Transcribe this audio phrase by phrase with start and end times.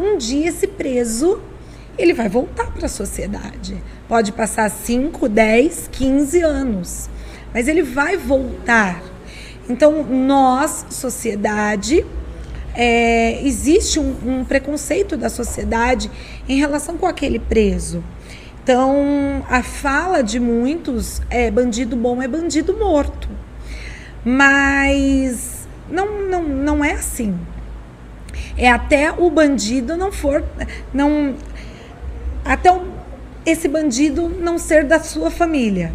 [0.00, 1.40] um dia esse preso
[1.98, 3.82] ele vai voltar para a sociedade.
[4.08, 7.10] Pode passar 5, 10, 15 anos,
[7.52, 9.02] mas ele vai voltar.
[9.68, 12.04] Então, nós, sociedade,
[12.74, 16.10] é, existe um, um, preconceito da sociedade
[16.48, 18.02] em relação com aquele preso.
[18.62, 23.28] Então, a fala de muitos é bandido bom é bandido morto.
[24.24, 27.38] Mas não, não, não é assim.
[28.56, 30.44] É até o bandido não for.
[30.92, 31.34] não
[32.44, 32.86] Até o,
[33.44, 35.92] esse bandido não ser da sua família.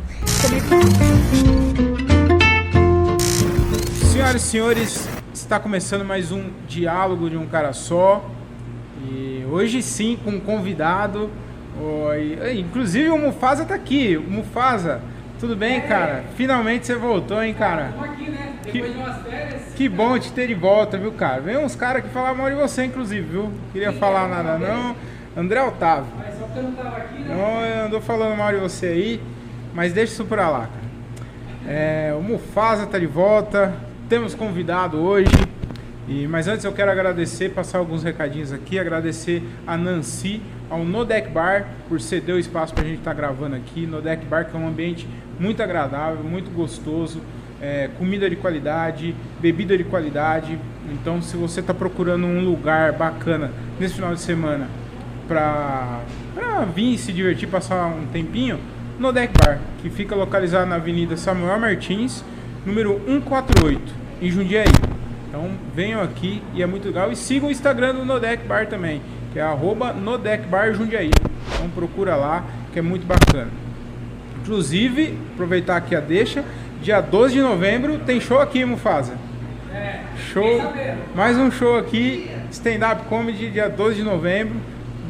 [4.11, 8.29] Senhoras e senhores, está começando mais um diálogo de um cara só.
[9.07, 11.29] E hoje sim com um convidado.
[11.79, 12.57] Oi.
[12.57, 14.17] Inclusive o Mufasa está aqui.
[14.17, 15.01] Mufasa,
[15.45, 16.23] tudo bem, cara?
[16.35, 17.89] Finalmente você voltou, hein, cara?
[17.89, 18.53] Estamos aqui, né?
[18.63, 19.61] Depois que, de umas férias.
[19.75, 21.39] Que bom te ter de volta, viu, cara?
[21.39, 23.51] Vem uns caras que falavam mal de você, inclusive, viu?
[23.71, 24.95] Queria falar nada, não.
[25.37, 26.07] André Otávio.
[26.17, 27.35] Mas só porque eu não tava aqui, né?
[27.35, 29.21] Não, andou falando mal de você aí,
[29.71, 30.85] mas deixa isso pra lá, cara.
[31.67, 33.71] É, o Mufasa tá de volta.
[34.09, 35.29] Temos convidado hoje.
[36.07, 41.03] E, mas antes eu quero agradecer, passar alguns recadinhos aqui, agradecer a Nancy, ao No
[41.03, 43.87] Deck Bar, por ceder o espaço para a gente estar tá gravando aqui.
[43.87, 45.07] No Deck Bar, que é um ambiente
[45.39, 47.21] muito agradável, muito gostoso,
[47.61, 50.59] é, comida de qualidade, bebida de qualidade.
[50.91, 54.67] Então, se você está procurando um lugar bacana nesse final de semana
[55.27, 56.01] para
[56.73, 58.59] vir se divertir, passar um tempinho,
[58.99, 62.23] no Deck Bar, que fica localizado na Avenida Samuel Martins,
[62.65, 64.65] número 148, em Jundiaí.
[65.27, 67.11] Então venham aqui e é muito legal.
[67.11, 69.01] E sigam o Instagram do Nodec Bar também,
[69.33, 71.11] que é arroba Nodec Bar Jundiaí.
[71.53, 73.64] Então procura lá, que é muito bacana.
[74.45, 76.45] Inclusive, aproveitar aqui a deixa,
[76.79, 79.13] dia 12 de novembro tem show aqui, Mufasa.
[79.73, 80.01] É,
[80.31, 80.61] show,
[81.15, 84.57] mais um show aqui, stand-up comedy, dia 12 de novembro.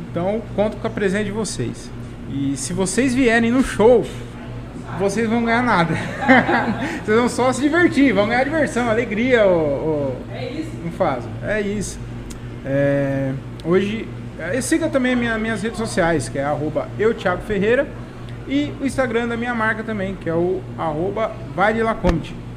[0.09, 1.91] Então, conto com a presença de vocês.
[2.31, 4.06] E se vocês vierem no show,
[4.97, 5.94] vocês vão ganhar nada.
[7.03, 9.46] vocês vão só se divertir, vão ganhar diversão, alegria.
[9.46, 10.16] O, o...
[10.34, 10.72] É isso.
[10.97, 11.25] Faz.
[11.44, 12.00] É isso.
[12.66, 13.34] É...
[13.66, 14.07] Hoje,
[14.40, 17.85] é, siga também minha, minhas redes sociais, que é arroba eu, Thiago Ferreira,
[18.47, 21.81] e o Instagram da minha marca também, que é o arroba vai de.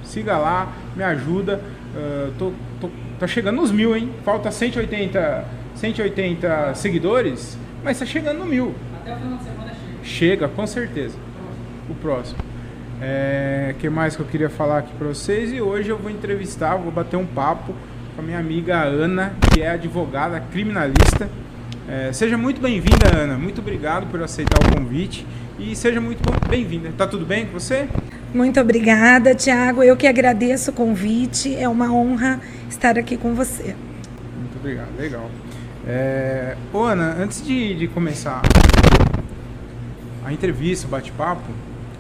[0.03, 1.61] Siga lá, me ajuda.
[1.95, 4.13] Uh, tô, tô, tá chegando nos mil, hein?
[4.25, 5.45] Falta 180,
[5.75, 8.75] 180 seguidores, mas tá chegando no mil.
[9.01, 10.05] Até o final de semana chega.
[10.05, 11.29] Chega, com certeza
[11.89, 12.39] o próximo.
[13.01, 15.53] É, que mais que eu queria falar aqui para vocês?
[15.53, 17.73] E hoje eu vou entrevistar, vou bater um papo
[18.15, 21.29] com a minha amiga Ana, que é advogada criminalista.
[21.91, 23.39] É, seja muito bem-vinda, Ana.
[23.39, 25.27] Muito obrigado por aceitar o convite
[25.59, 26.93] e seja muito bem-vinda.
[26.95, 27.89] Tá tudo bem com você?
[28.35, 29.83] Muito obrigada, Tiago.
[29.83, 31.57] Eu que agradeço o convite.
[31.57, 33.75] É uma honra estar aqui com você.
[34.39, 34.91] Muito obrigado.
[34.99, 35.31] Legal.
[35.87, 38.43] É, ô, Ana, antes de, de começar
[40.23, 41.51] a entrevista, o bate-papo,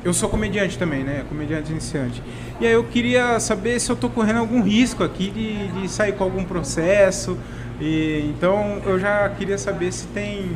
[0.04, 1.24] eu sou comediante também, né?
[1.30, 2.22] Comediante iniciante.
[2.60, 6.12] E aí eu queria saber se eu tô correndo algum risco aqui de, de sair
[6.12, 7.38] com algum processo.
[7.80, 10.50] E, então eu já queria saber se tem.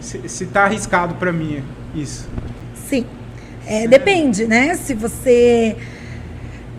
[0.00, 1.62] se, se tá arriscado para mim
[1.94, 2.28] isso.
[2.74, 3.06] Sim.
[3.66, 4.74] É, depende, né?
[4.74, 5.76] Se você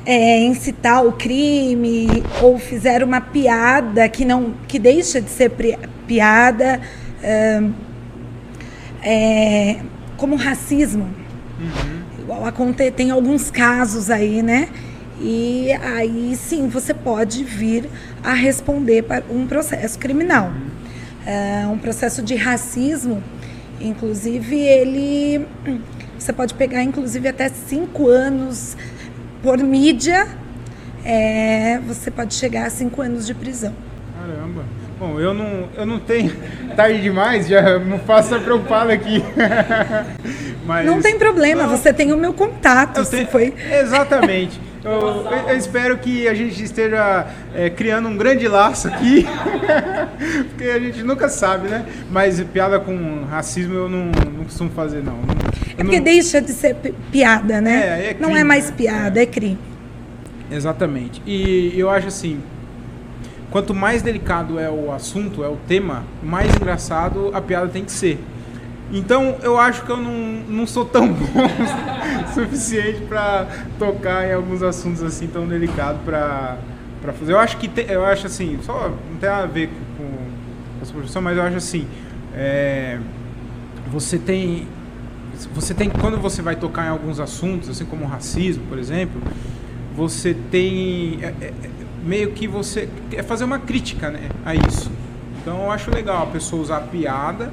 [0.05, 5.51] é, incitar o crime ou fizer uma piada que não que deixa de ser
[6.07, 6.81] piada
[7.21, 7.63] é,
[9.01, 9.79] é,
[10.17, 11.09] como racismo.
[11.59, 12.03] Uhum
[12.95, 14.69] tem alguns casos aí, né?
[15.25, 17.89] E aí sim você pode vir
[18.21, 20.51] a responder para um processo criminal.
[21.25, 23.23] É, um processo de racismo,
[23.79, 25.47] inclusive, ele.
[26.19, 28.75] Você pode pegar, inclusive, até cinco anos
[29.41, 30.27] por mídia,
[31.05, 33.73] é, você pode chegar a cinco anos de prisão.
[34.19, 34.65] Caramba!
[34.99, 36.33] Bom, eu não, eu não tenho
[36.75, 39.23] tarde demais, já não faço preocupado aqui.
[40.65, 43.05] Mas, não tem problema, não, você tem o meu contato.
[43.05, 43.53] Tenho, foi...
[43.71, 44.72] Exatamente.
[44.83, 49.25] Eu, eu, espero que a gente esteja é, criando um grande laço aqui,
[50.49, 51.85] porque a gente nunca sabe, né?
[52.11, 55.19] Mas piada com racismo eu não, não costumo fazer, não.
[55.77, 56.03] é porque não...
[56.03, 56.75] deixa de ser
[57.09, 58.01] piada, né?
[58.01, 58.75] É, é crime, não é mais né?
[58.75, 59.57] piada, é crime.
[60.51, 61.21] Exatamente.
[61.25, 62.41] E eu acho assim,
[63.49, 67.91] quanto mais delicado é o assunto, é o tema, mais engraçado a piada tem que
[67.91, 68.19] ser.
[68.91, 70.13] Então eu acho que eu não,
[70.47, 71.25] não sou tão bom
[72.33, 73.47] suficiente para
[73.79, 76.57] tocar em alguns assuntos assim tão delicados para
[77.01, 77.33] para fazer.
[77.33, 80.93] Eu acho que te, eu acho assim, só não tem a ver com, com essa
[80.93, 81.85] profissão, mas eu acho assim,
[82.33, 82.97] é,
[83.91, 84.67] você tem
[85.53, 89.21] você tem quando você vai tocar em alguns assuntos, assim como o racismo, por exemplo,
[89.95, 91.53] você tem é, é,
[92.03, 94.91] meio que você é fazer uma crítica né, a isso.
[95.41, 97.51] Então eu acho legal a pessoa usar a piada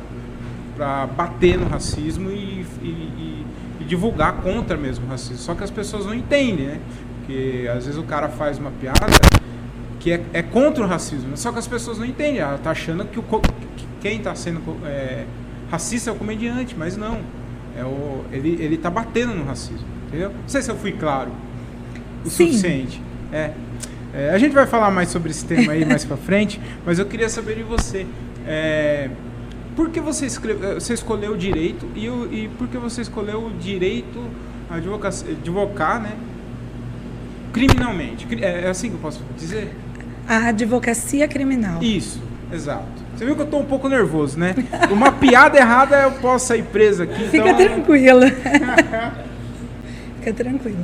[0.81, 3.45] para bater no racismo e, e,
[3.81, 5.37] e, divulgar contra mesmo o racismo.
[5.37, 6.81] Só que as pessoas não entendem, né?
[7.19, 9.07] Porque às vezes o cara faz uma piada
[9.99, 12.39] que é, é contra o racismo, só que as pessoas não entendem.
[12.39, 15.27] Ela tá achando que, o, que quem está sendo é,
[15.71, 17.21] racista é o comediante, mas não.
[17.77, 20.31] É o, ele, ele tá batendo no racismo, entendeu?
[20.31, 21.31] Não sei se eu fui claro
[22.25, 22.47] o Sim.
[22.47, 23.03] suficiente.
[23.31, 23.51] É.
[24.15, 27.05] É, a gente vai falar mais sobre esse tema aí mais para frente, mas eu
[27.05, 28.07] queria saber de você.
[28.47, 29.11] É,
[29.81, 33.47] por que você, escreve, eh, você escolheu o direito e, e por que você escolheu
[33.47, 34.23] o direito
[34.69, 36.13] a advocar, né?
[37.51, 38.29] Criminalmente.
[38.45, 39.75] É, é assim que eu posso dizer?
[40.29, 41.83] A advocacia criminal.
[41.83, 42.21] Isso,
[42.53, 42.85] exato.
[43.17, 44.55] Você viu que eu estou um pouco nervoso, né?
[44.93, 47.29] Uma piada errada eu posso sair presa aqui.
[47.31, 47.57] Fica então...
[47.57, 48.27] tranquila.
[50.21, 50.77] Fica tranquila.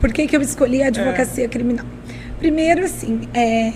[0.00, 1.48] Por que, que eu escolhi a advocacia é.
[1.48, 1.86] criminal?
[2.38, 3.72] Primeiro, assim, é,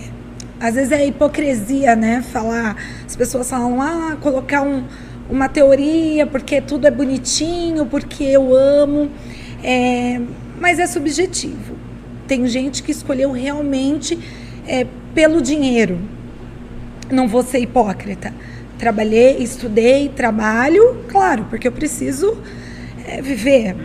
[0.61, 2.21] às vezes é hipocrisia, né?
[2.21, 4.83] Falar, as pessoas falam, ah, colocar um,
[5.27, 9.09] uma teoria porque tudo é bonitinho, porque eu amo,
[9.63, 10.21] é,
[10.59, 11.75] mas é subjetivo.
[12.27, 14.19] Tem gente que escolheu realmente
[14.67, 14.85] é,
[15.15, 15.99] pelo dinheiro.
[17.09, 18.31] Não vou ser hipócrita.
[18.77, 22.37] Trabalhei, estudei, trabalho, claro, porque eu preciso
[23.07, 23.75] é, viver.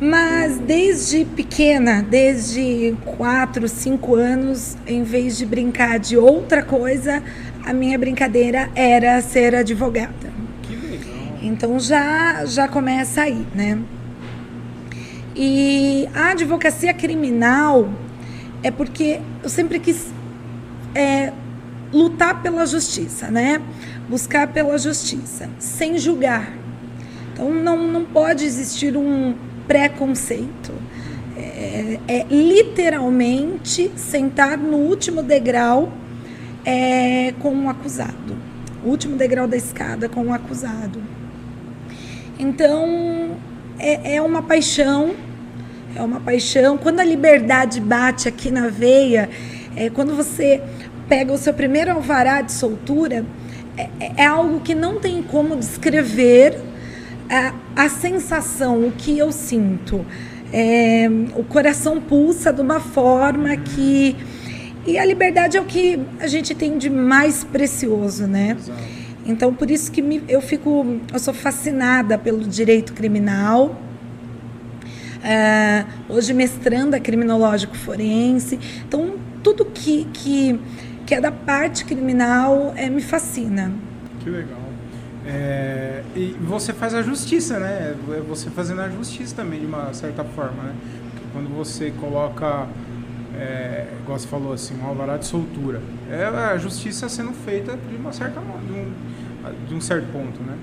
[0.00, 7.20] Mas desde pequena, desde 4, 5 anos, em vez de brincar de outra coisa,
[7.64, 10.32] a minha brincadeira era ser advogada.
[10.62, 11.38] Que legal.
[11.42, 13.80] Então já, já começa aí, né?
[15.34, 17.88] E a advocacia criminal
[18.62, 20.06] é porque eu sempre quis
[20.94, 21.32] é,
[21.92, 23.60] lutar pela justiça, né?
[24.08, 26.52] Buscar pela justiça, sem julgar.
[27.32, 29.34] Então não, não pode existir um
[29.68, 30.72] preconceito.
[31.36, 35.92] É, é, literalmente sentar no último degrau
[36.64, 38.36] é, com um acusado.
[38.84, 41.00] O último degrau da escada com um acusado.
[42.38, 43.36] Então,
[43.78, 45.14] é, é uma paixão.
[45.94, 46.76] É uma paixão.
[46.76, 49.28] Quando a liberdade bate aqui na veia,
[49.76, 50.60] é, quando você
[51.08, 53.24] pega o seu primeiro alvará de soltura,
[53.76, 56.60] é, é algo que não tem como descrever
[57.28, 57.54] a,
[57.84, 60.04] a sensação, o que eu sinto.
[60.52, 64.16] É, o coração pulsa de uma forma que.
[64.86, 68.56] E a liberdade é o que a gente tem de mais precioso, né?
[68.58, 68.98] Exato.
[69.26, 71.00] Então, por isso que me, eu fico.
[71.12, 73.78] Eu sou fascinada pelo direito criminal.
[75.22, 78.58] É, hoje, mestranda criminológico forense.
[78.86, 80.58] Então, tudo que, que,
[81.04, 83.70] que é da parte criminal é, me fascina.
[84.20, 84.67] Que legal.
[85.28, 87.94] É, e você faz a justiça, né?
[88.12, 90.74] É você fazendo a justiça também, de uma certa forma, né?
[91.12, 92.66] Porque quando você coloca,
[93.38, 97.96] é, igual você falou assim, um alvará de soltura, é a justiça sendo feita de
[97.96, 98.92] uma certa de um,
[99.68, 100.56] de um certo ponto, né?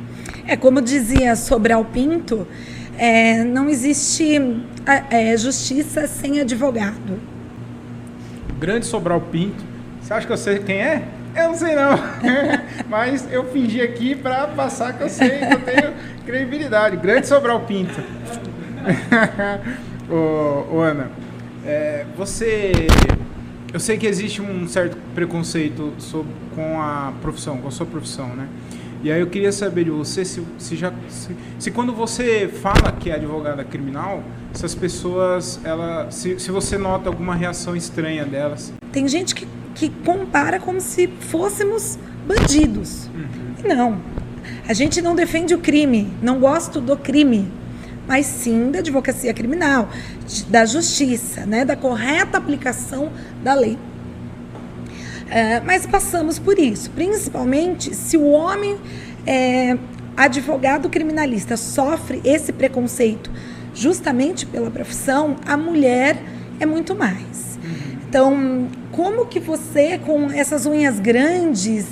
[0.48, 2.48] É como dizia Sobral Pinto,
[2.98, 4.42] é, não existe
[5.12, 7.20] é, justiça sem advogado.
[8.60, 9.64] Grande Sobral Pinto,
[10.02, 11.04] você acha que eu sei quem é?
[11.36, 11.92] Eu não sei não,
[12.88, 15.94] mas eu fingi aqui para passar que eu sei, que eu tenho
[16.26, 16.96] credibilidade.
[16.96, 18.02] Grande Sobral Pinto.
[20.10, 21.12] ô, ô, Ana,
[21.66, 22.88] é, você...
[23.74, 28.30] Eu sei que existe um certo preconceito sobre, com a profissão, com a sua profissão,
[28.30, 28.48] né?
[29.04, 32.92] E aí eu queria saber de você se, se já se, se, quando você fala
[32.94, 34.24] que é advogada criminal,
[34.54, 38.74] se as pessoas ela se, se você nota alguma reação estranha delas.
[38.92, 43.08] Tem gente que que compara como se fôssemos bandidos.
[43.14, 43.76] Uhum.
[43.76, 44.02] Não.
[44.68, 47.52] A gente não defende o crime, não gosto do crime,
[48.08, 49.90] mas sim da advocacia criminal,
[50.48, 53.12] da justiça, né, da correta aplicação
[53.44, 53.78] da lei.
[55.30, 58.78] É, mas passamos por isso, principalmente se o homem
[59.26, 59.78] é,
[60.16, 63.32] advogado criminalista sofre esse preconceito
[63.74, 66.18] justamente pela profissão, a mulher
[66.60, 67.60] é muito mais.
[67.64, 67.98] Uhum.
[68.08, 71.86] Então, como que você, com essas unhas grandes,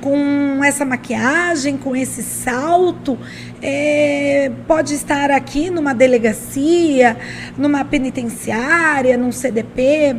[0.00, 3.18] com essa maquiagem, com esse salto,
[3.60, 7.16] é, pode estar aqui numa delegacia,
[7.58, 10.16] numa penitenciária, num CDP.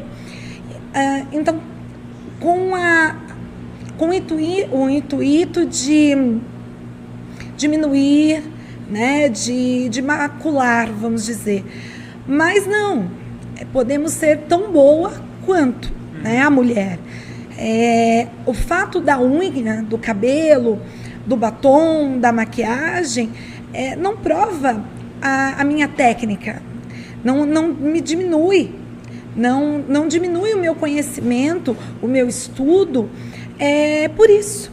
[0.94, 1.62] Ah, então,
[2.42, 3.16] com, a,
[3.98, 6.38] com o, intuito, o intuito de
[7.56, 8.44] diminuir,
[8.90, 11.64] né, de, de macular, vamos dizer.
[12.28, 13.10] Mas não,
[13.72, 15.14] podemos ser tão boa
[15.46, 15.95] quanto
[16.26, 16.98] né, a mulher.
[17.56, 20.82] É, o fato da unha, do cabelo,
[21.24, 23.30] do batom, da maquiagem,
[23.72, 24.84] é, não prova
[25.22, 26.62] a, a, minha técnica,
[27.24, 28.74] não, não me diminui,
[29.36, 33.08] não, não diminui o meu conhecimento, o meu estudo
[33.60, 34.72] é por isso.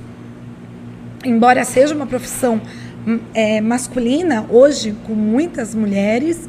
[1.24, 2.60] Embora seja uma profissão
[3.06, 6.48] hum, é, masculina, hoje, com muitas mulheres,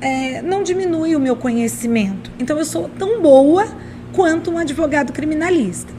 [0.00, 2.30] é, não diminui o meu conhecimento.
[2.38, 3.66] Então, eu sou tão boa
[4.20, 5.90] quanto um advogado criminalista.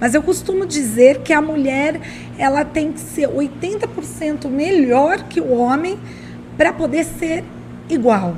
[0.00, 2.00] Mas eu costumo dizer que a mulher
[2.38, 5.98] ela tem que ser 80% melhor que o homem
[6.56, 7.42] para poder ser
[7.88, 8.36] igual,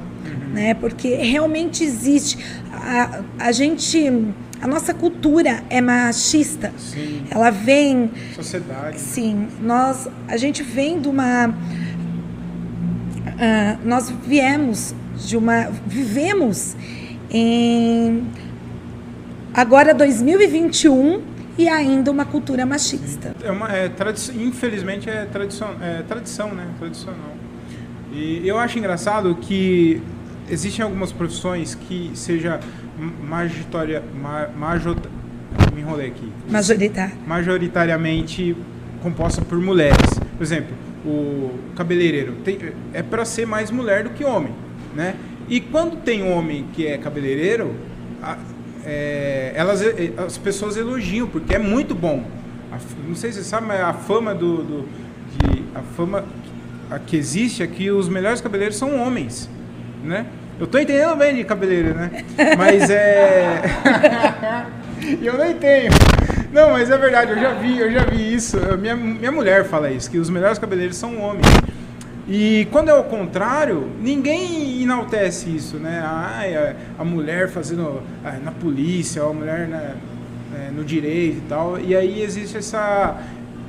[0.55, 0.73] né?
[0.73, 2.39] Porque realmente existe
[2.73, 4.11] a, a gente
[4.59, 6.73] a nossa cultura é machista.
[6.79, 7.25] Sim.
[7.31, 8.99] Ela vem Sociedade.
[8.99, 11.55] Sim, nós a gente vem de uma
[13.39, 14.95] ah, nós viemos
[15.27, 16.75] de uma vivemos
[17.31, 18.25] em
[19.57, 21.23] agora 2021
[21.57, 23.35] e ainda uma cultura machista.
[23.43, 23.91] É uma, é,
[24.35, 26.67] infelizmente é tradição, é tradição, né?
[26.79, 27.35] Tradicional.
[28.13, 30.03] E eu acho engraçado que
[30.51, 32.61] existem algumas profissões que seja
[33.27, 34.95] majoritaria, ma, major,
[35.75, 36.31] me enrolei aqui.
[36.51, 37.15] Majoritária.
[37.27, 38.55] majoritariamente
[39.03, 39.97] composta por mulheres.
[40.37, 42.59] Por exemplo, o cabeleireiro tem-
[42.93, 44.53] é para ser mais mulher do que homem,
[44.95, 45.15] né?
[45.49, 47.75] E quando tem homem que é cabeleireiro,
[48.23, 48.37] a-
[48.87, 49.83] é, elas,
[50.25, 52.25] as pessoas elogiam porque é muito bom.
[52.73, 54.89] A não sei se você sabe, mas a fama do, do-
[55.37, 56.25] de, a fama
[56.91, 59.51] a que existe é que os melhores cabeleireiros são homens,
[60.05, 60.27] né?
[60.59, 62.25] Eu tô entendendo bem de cabeleireiro, né?
[62.57, 63.61] Mas é
[65.23, 65.91] eu nem tenho.
[66.53, 68.57] Não, mas é verdade, eu já vi, eu já vi isso.
[68.79, 71.45] Minha, minha mulher fala isso, que os melhores cabeleireiros são homens.
[72.29, 76.03] E quando é o contrário, ninguém enaltece isso, né?
[76.05, 79.95] Ai, a, mulher fazendo ah, na polícia, a mulher na-
[80.57, 81.79] é, no direito e tal.
[81.79, 83.17] E aí existe essa.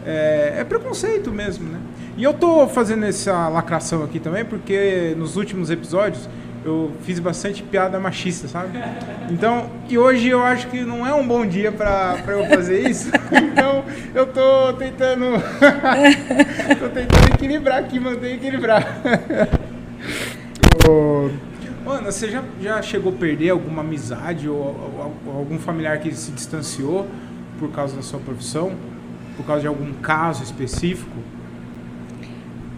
[0.05, 1.79] É, é preconceito mesmo, né?
[2.17, 6.27] E eu tô fazendo essa lacração aqui também porque nos últimos episódios
[6.67, 8.77] eu fiz bastante piada machista, sabe?
[9.31, 13.09] Então, e hoje eu acho que não é um bom dia pra eu fazer isso.
[13.57, 13.83] Então,
[14.13, 15.25] eu tô tentando.
[16.79, 18.85] tô tentando equilibrar aqui, manter equilibrar.
[20.87, 21.29] Ô,
[21.89, 26.13] Ana, você já, já chegou a perder alguma amizade ou, ou- ou algum familiar que
[26.13, 27.07] se distanciou
[27.59, 28.73] por causa da sua profissão?
[29.35, 31.17] Por causa de algum caso específico?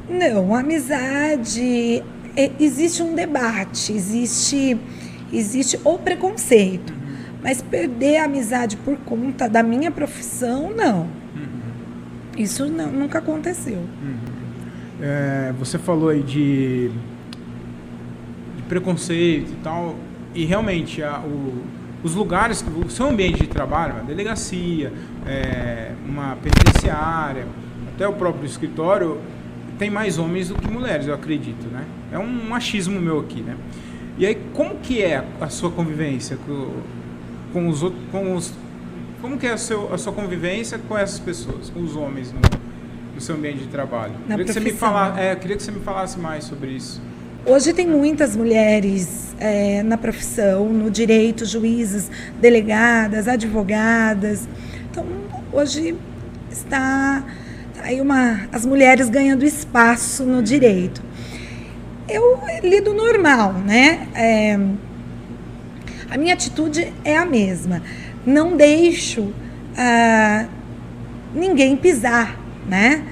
[0.10, 2.01] Não, amizade
[2.60, 4.77] existe um debate, existe
[5.31, 6.91] existe o preconceito,
[7.43, 11.08] mas perder a amizade por conta da minha profissão, não.
[12.38, 13.81] Isso não- nunca aconteceu.
[15.01, 16.89] É, você falou aí de,
[18.58, 19.96] de preconceito e tal,
[20.34, 21.62] e realmente a- o-
[22.03, 24.91] os lugares, o seu ambiente de trabalho, uma delegacia,
[25.27, 27.46] é, uma penitenciária,
[27.93, 29.17] até o próprio escritório,
[29.77, 31.84] tem mais homens do que mulheres, eu acredito, né?
[32.12, 33.56] É um machismo meu aqui, né?
[34.18, 36.72] E aí, como que é a sua convivência com,
[37.54, 38.54] com os outros, com os,
[39.22, 42.39] como que é a, seu, a sua convivência com essas pessoas, com os homens no,
[43.16, 44.13] no seu ambiente de trabalho?
[44.28, 47.01] Na queria que você me fala, é, queria que você me falasse mais sobre isso.
[47.46, 52.12] Hoje tem muitas mulheres é, na profissão, no direito, juízes,
[52.42, 54.48] delegadas, advogadas.
[54.92, 55.06] Então,
[55.54, 55.96] hoje
[56.51, 57.24] está
[57.82, 61.01] aí uma, as mulheres ganhando espaço no direito.
[62.10, 64.08] Eu lido normal, né?
[64.16, 64.60] É,
[66.10, 67.84] a minha atitude é a mesma.
[68.25, 69.32] Não deixo
[69.78, 70.48] ah,
[71.34, 73.06] ninguém pisar, né?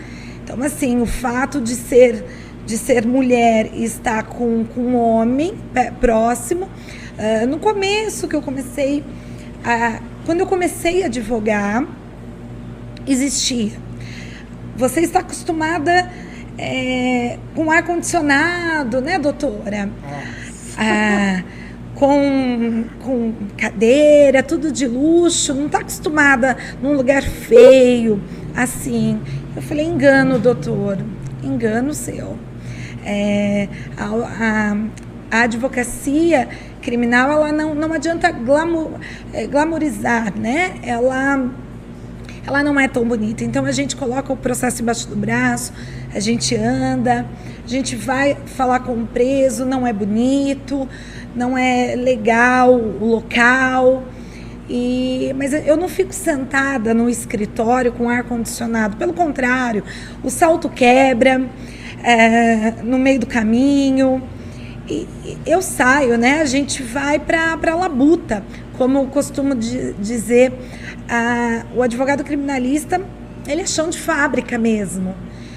[0.44, 2.26] Então, assim, o fato de ser
[2.66, 6.68] de ser mulher e estar com, com um homem pé- próximo,
[7.18, 9.04] ah, no começo que eu comecei,
[9.64, 11.88] a, quando eu comecei a advogar,
[13.08, 13.72] existia.
[14.76, 16.12] Você está acostumada
[16.58, 19.90] é, com ar condicionado, né, doutora?
[20.78, 21.44] Ah,
[21.96, 28.22] com, com cadeira, tudo de luxo, não está acostumada num lugar feio,
[28.56, 29.20] assim.
[29.56, 30.98] Eu falei, engano, doutor,
[31.44, 32.38] engano seu.
[33.06, 34.78] É, a, a-
[35.30, 36.48] a advocacia
[36.82, 38.92] criminal, ela não, não adianta glamour,
[39.34, 40.76] é, glamourizar, né?
[40.84, 41.50] Ela
[42.48, 43.44] ela não é tão bonita.
[43.44, 45.74] Então a gente coloca o processo embaixo do braço,
[46.14, 47.26] a gente anda,
[47.64, 50.88] a gente vai falar com o preso, não é bonito,
[51.36, 54.06] não é legal o local.
[54.70, 58.96] E, mas eu não fico sentada no escritório com ar condicionado.
[58.96, 59.84] Pelo contrário,
[60.24, 61.46] o salto quebra
[62.02, 64.24] é, no meio do caminho.
[64.90, 65.08] E,
[65.46, 66.42] eu saio, né?
[66.42, 68.44] A gente vai para a labuta,
[68.78, 70.54] como eu costumo di- dizer.
[71.10, 73.02] ah, o advogado criminalista,
[73.48, 75.16] ele é chão de fábrica mesmo.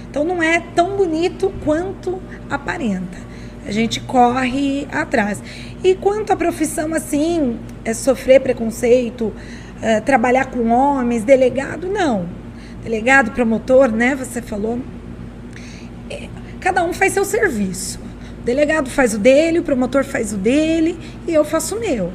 [0.08, 3.18] Então não é tão bonito quanto aparenta.
[3.66, 5.42] A gente corre atrás.
[5.84, 9.32] E quanto à profissão, assim, é sofrer preconceito,
[9.82, 12.26] eh, trabalhar com homens, delegado, não.
[12.82, 14.14] Delegado, promotor, né?
[14.16, 14.78] Você falou.
[16.08, 16.28] É,
[16.60, 18.00] cada um faz seu serviço.
[18.40, 20.98] O delegado faz o dele, o promotor faz o dele
[21.28, 22.10] e eu faço o meu.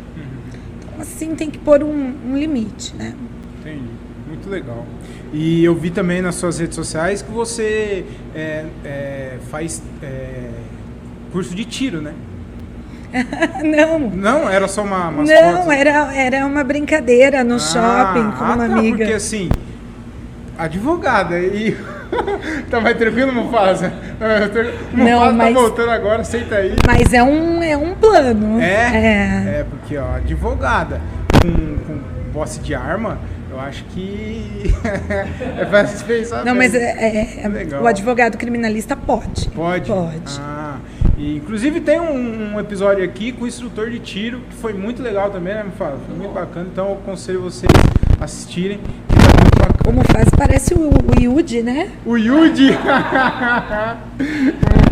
[1.00, 3.14] Assim, tem que pôr um, um limite, né?
[3.60, 3.90] Entendi.
[4.28, 4.86] Muito legal.
[5.32, 10.50] E eu vi também nas suas redes sociais que você é, é, faz é,
[11.32, 12.14] curso de tiro, né?
[13.64, 14.00] não.
[14.10, 15.74] Não, era só uma, umas Não, fotos?
[15.74, 18.98] era, era uma brincadeira no Ah, shopping com ah, uma tá, amiga.
[18.98, 19.50] Porque assim,
[20.58, 21.78] advogada e.
[22.70, 23.92] tá mais tranquilo, Mufasa?
[24.20, 26.76] Mufasa Não, tá mas- voltando agora, senta aí.
[26.86, 28.60] Mas é um, é um plano.
[28.62, 28.66] É?
[28.66, 29.60] É.
[29.60, 31.02] É, porque, ó, advogada
[31.42, 32.00] com, com
[32.34, 33.20] posse de arma,
[33.52, 34.74] eu acho que.
[35.60, 36.56] é pra se pensar Não, bem.
[36.56, 37.84] mas é, é- é- Legal.
[37.84, 39.50] o advogado criminalista pode.
[39.50, 39.88] Pode?
[39.90, 40.40] Pode.
[40.42, 40.78] Ah,
[41.18, 45.02] e, inclusive tem um, um episódio aqui com o instrutor de tiro, que foi muito
[45.02, 45.98] legal também, né, Mufasa?
[46.08, 47.72] Foi muito bacana, então eu aconselho vocês
[48.20, 48.80] assistirem,
[49.86, 51.92] Como faz, parece o, o Yudi, né?
[52.06, 52.72] O Yudi!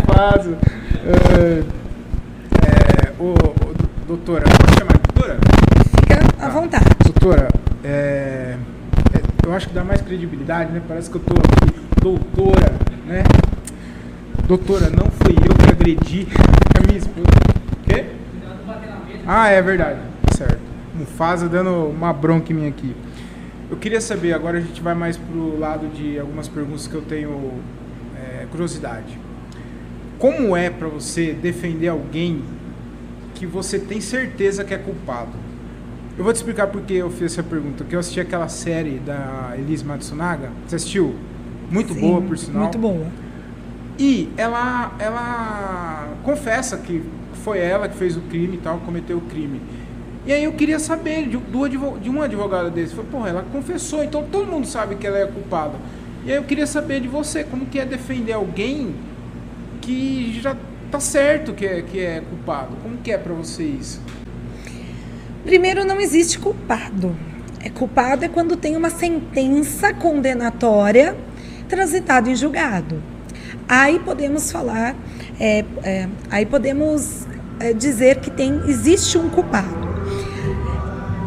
[0.07, 0.57] Mufasa.
[1.05, 1.63] É,
[2.67, 3.73] é, o, o,
[4.07, 5.39] doutora, pode chamar de doutora?
[5.99, 6.49] Fica à Tá.
[6.49, 6.85] vontade.
[7.03, 7.47] Doutora,
[7.83, 8.55] é,
[9.13, 10.81] é, eu acho que dá mais credibilidade, né?
[10.87, 12.73] Parece que eu tô aqui, doutora,
[13.07, 13.23] né?
[14.47, 16.27] Doutora, não fui eu que agredi
[16.77, 17.27] a minha esposa.
[17.87, 18.05] Quê?
[19.25, 19.99] Ah, é verdade.
[20.37, 20.59] Certo.
[20.93, 22.95] Mufasa dando uma bronca em mim aqui.
[23.73, 27.01] Eu queria saber, agora a gente vai mais pro lado de algumas perguntas que eu
[27.01, 27.53] tenho
[28.15, 29.17] é, curiosidade.
[30.19, 32.43] Como é pra você defender alguém
[33.33, 35.31] que você tem certeza que é culpado?
[36.15, 37.83] Eu vou te explicar por que eu fiz essa pergunta.
[37.83, 40.51] Que eu assisti aquela série da Elise Matsunaga.
[40.67, 41.15] Você assistiu?
[41.71, 42.61] Muito Sim, boa, por sinal.
[42.61, 43.07] Muito boa.
[43.97, 47.01] E ela, ela confessa que
[47.43, 49.59] foi ela que fez o crime e tal, cometeu o crime.
[50.25, 52.95] E aí eu queria saber de, do advo- de um advogado desse.
[52.95, 55.73] Falei, porra, ela confessou, então todo mundo sabe que ela é culpada.
[56.25, 58.95] E aí eu queria saber de você, como que é defender alguém
[59.81, 60.55] que já
[60.89, 62.77] tá certo que é, que é culpado.
[62.81, 63.99] Como que é pra você isso?
[65.43, 67.15] Primeiro, não existe culpado.
[67.59, 71.15] É culpado é quando tem uma sentença condenatória
[71.67, 73.01] transitada em julgado.
[73.67, 74.95] Aí podemos falar,
[75.39, 77.25] é, é, aí podemos
[77.59, 79.92] é, dizer que tem, existe um culpado.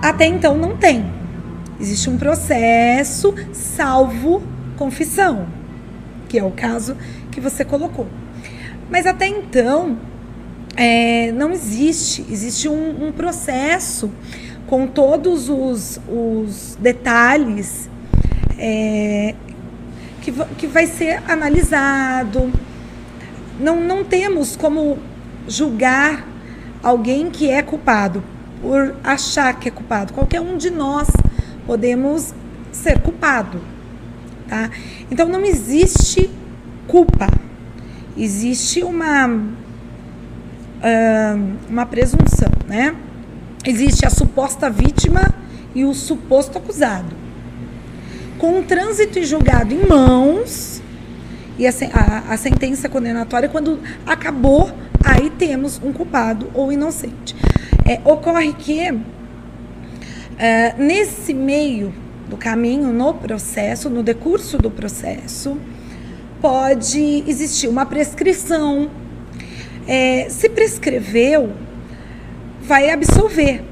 [0.07, 1.05] Até então não tem.
[1.81, 4.40] Existe um processo salvo
[4.77, 5.49] confissão,
[6.29, 6.97] que é o caso
[7.33, 8.07] que você colocou.
[8.88, 9.99] Mas até então
[10.77, 12.25] é, não existe.
[12.31, 14.09] Existe um, um processo
[14.69, 17.90] com todos os, os detalhes
[18.57, 19.35] é,
[20.23, 22.53] que, que vai ser analisado.
[23.59, 25.01] Não, não temos como
[25.49, 26.25] julgar
[26.81, 30.12] alguém que é culpado por achar que é culpado.
[30.12, 31.09] Qualquer um de nós
[31.66, 32.35] podemos
[32.73, 33.61] ser culpado.
[34.49, 34.71] Tá?
[35.11, 36.31] Então não existe
[36.87, 37.27] culpa.
[38.16, 39.29] Existe uma
[41.69, 42.95] uma presunção, né?
[43.64, 45.21] Existe a suposta vítima
[45.75, 47.14] e o suposto acusado.
[48.38, 50.81] Com o trânsito e julgado em mãos
[51.59, 54.71] e a, a- a sentença condenatória, quando acabou,
[55.05, 57.35] aí temos um culpado ou inocente.
[57.88, 58.88] É, ocorre que
[60.38, 61.94] ah, nesse meio
[62.29, 65.57] do caminho, no processo, no decurso do processo,
[66.40, 68.90] pode existir uma prescrição.
[69.87, 71.53] É, se prescreveu,
[72.61, 73.64] vai absolver.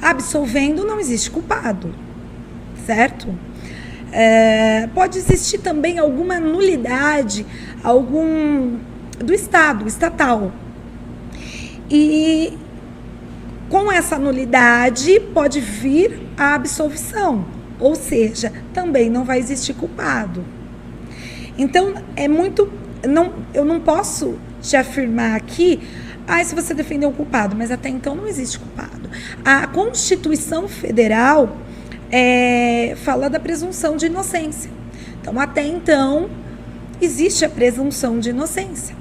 [0.00, 1.94] Absolvendo, não existe culpado,
[2.84, 3.28] certo?
[4.10, 7.46] É, pode existir também alguma nulidade,
[7.84, 8.78] algum
[9.18, 10.50] do Estado, estatal.
[11.88, 12.58] E
[13.72, 17.46] com essa nulidade pode vir a absolvição,
[17.80, 20.44] ou seja, também não vai existir culpado.
[21.56, 22.70] Então é muito,
[23.08, 25.80] não, eu não posso te afirmar aqui,
[26.28, 29.08] ah, se você defendeu o culpado, mas até então não existe culpado.
[29.42, 31.56] A Constituição Federal
[32.10, 34.70] é, fala da presunção de inocência.
[35.22, 36.28] Então até então
[37.00, 38.94] existe a presunção de inocência.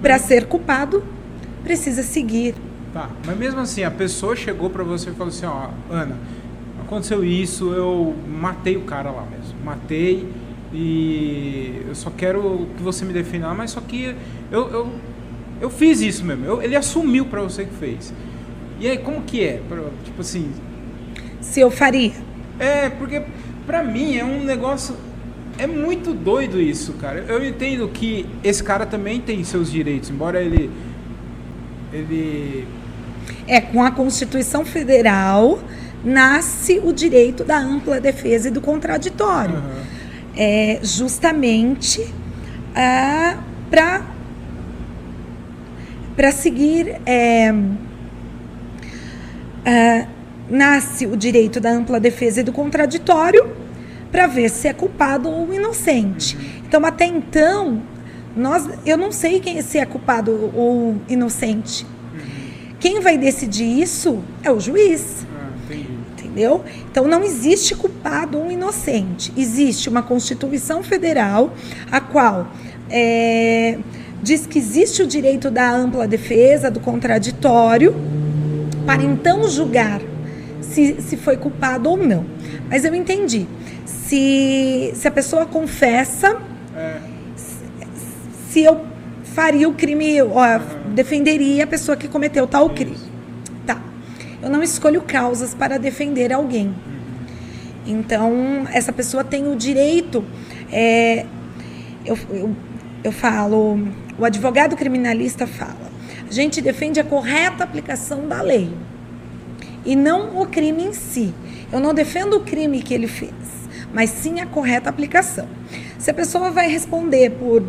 [0.00, 1.02] Para ser culpado
[1.64, 2.54] precisa seguir
[2.96, 6.16] Tá, mas mesmo assim, a pessoa chegou pra você e falou assim, ó, Ana,
[6.82, 9.54] aconteceu isso, eu matei o cara lá mesmo.
[9.62, 10.26] Matei
[10.72, 14.14] e eu só quero que você me defenda lá, mas só que
[14.50, 14.92] eu, eu,
[15.60, 16.46] eu fiz isso mesmo.
[16.46, 18.14] Eu- ele assumiu pra você que fez.
[18.80, 19.60] E aí, como que é?
[20.02, 20.50] Tipo assim,
[21.42, 22.12] se eu faria.
[22.58, 23.22] é, porque
[23.66, 24.96] pra mim é um negócio.
[25.58, 27.26] É muito doido isso, cara.
[27.28, 30.70] Eu entendo que esse cara também tem seus direitos, embora ele.
[31.92, 32.66] Ele.
[33.46, 35.58] É com a Constituição Federal,
[36.04, 39.56] nasce o direito da ampla defesa e do contraditório.
[39.56, 39.96] Aham.
[40.38, 42.06] É justamente
[42.74, 43.38] ah,
[43.70, 44.02] para
[46.14, 47.54] para seguir é,
[49.64, 50.06] ah,
[50.48, 53.50] nasce o direito da ampla defesa e do contraditório
[54.12, 56.36] para ver se é culpado ou inocente.
[56.66, 57.82] Então até então
[58.36, 61.86] nós eu não sei quem se é culpado ou inocente.
[62.86, 65.26] Quem vai decidir isso é o juiz.
[65.36, 65.74] Ah.
[66.12, 66.64] Entendeu?
[66.88, 69.32] Então não existe culpado ou inocente.
[69.36, 71.52] Existe uma Constituição Federal,
[71.90, 72.46] a qual
[72.88, 73.76] é,
[74.22, 77.92] diz que existe o direito da ampla defesa, do contraditório,
[78.86, 80.00] para então julgar
[80.60, 82.24] se, se foi culpado ou não.
[82.70, 83.48] Mas eu entendi.
[83.84, 86.36] Se, se a pessoa confessa,
[86.76, 86.98] É,
[88.48, 88.80] se eu
[89.36, 90.58] faria o crime, ó,
[90.94, 92.96] defenderia a pessoa que cometeu tal crime.
[93.66, 93.78] Tá.
[94.40, 96.74] Eu não escolho causas para defender alguém.
[97.86, 100.24] Então, essa pessoa tem o direito.
[100.72, 101.26] é,
[102.06, 102.56] eu, eu,
[103.04, 103.78] eu falo,
[104.18, 105.90] o advogado criminalista fala,
[106.26, 108.72] a gente defende a correta aplicação da lei
[109.84, 111.34] e não o crime em si.
[111.70, 113.34] Eu não defendo o crime que ele fez,
[113.92, 115.46] mas sim a correta aplicação.
[115.98, 117.62] Se a pessoa vai responder por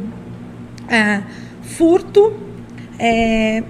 [0.90, 1.24] ah,
[1.68, 2.34] furto,
[2.98, 3.64] é,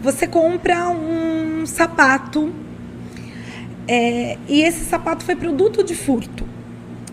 [0.00, 2.52] você compra um sapato
[3.88, 6.44] é, e esse sapato foi produto de furto.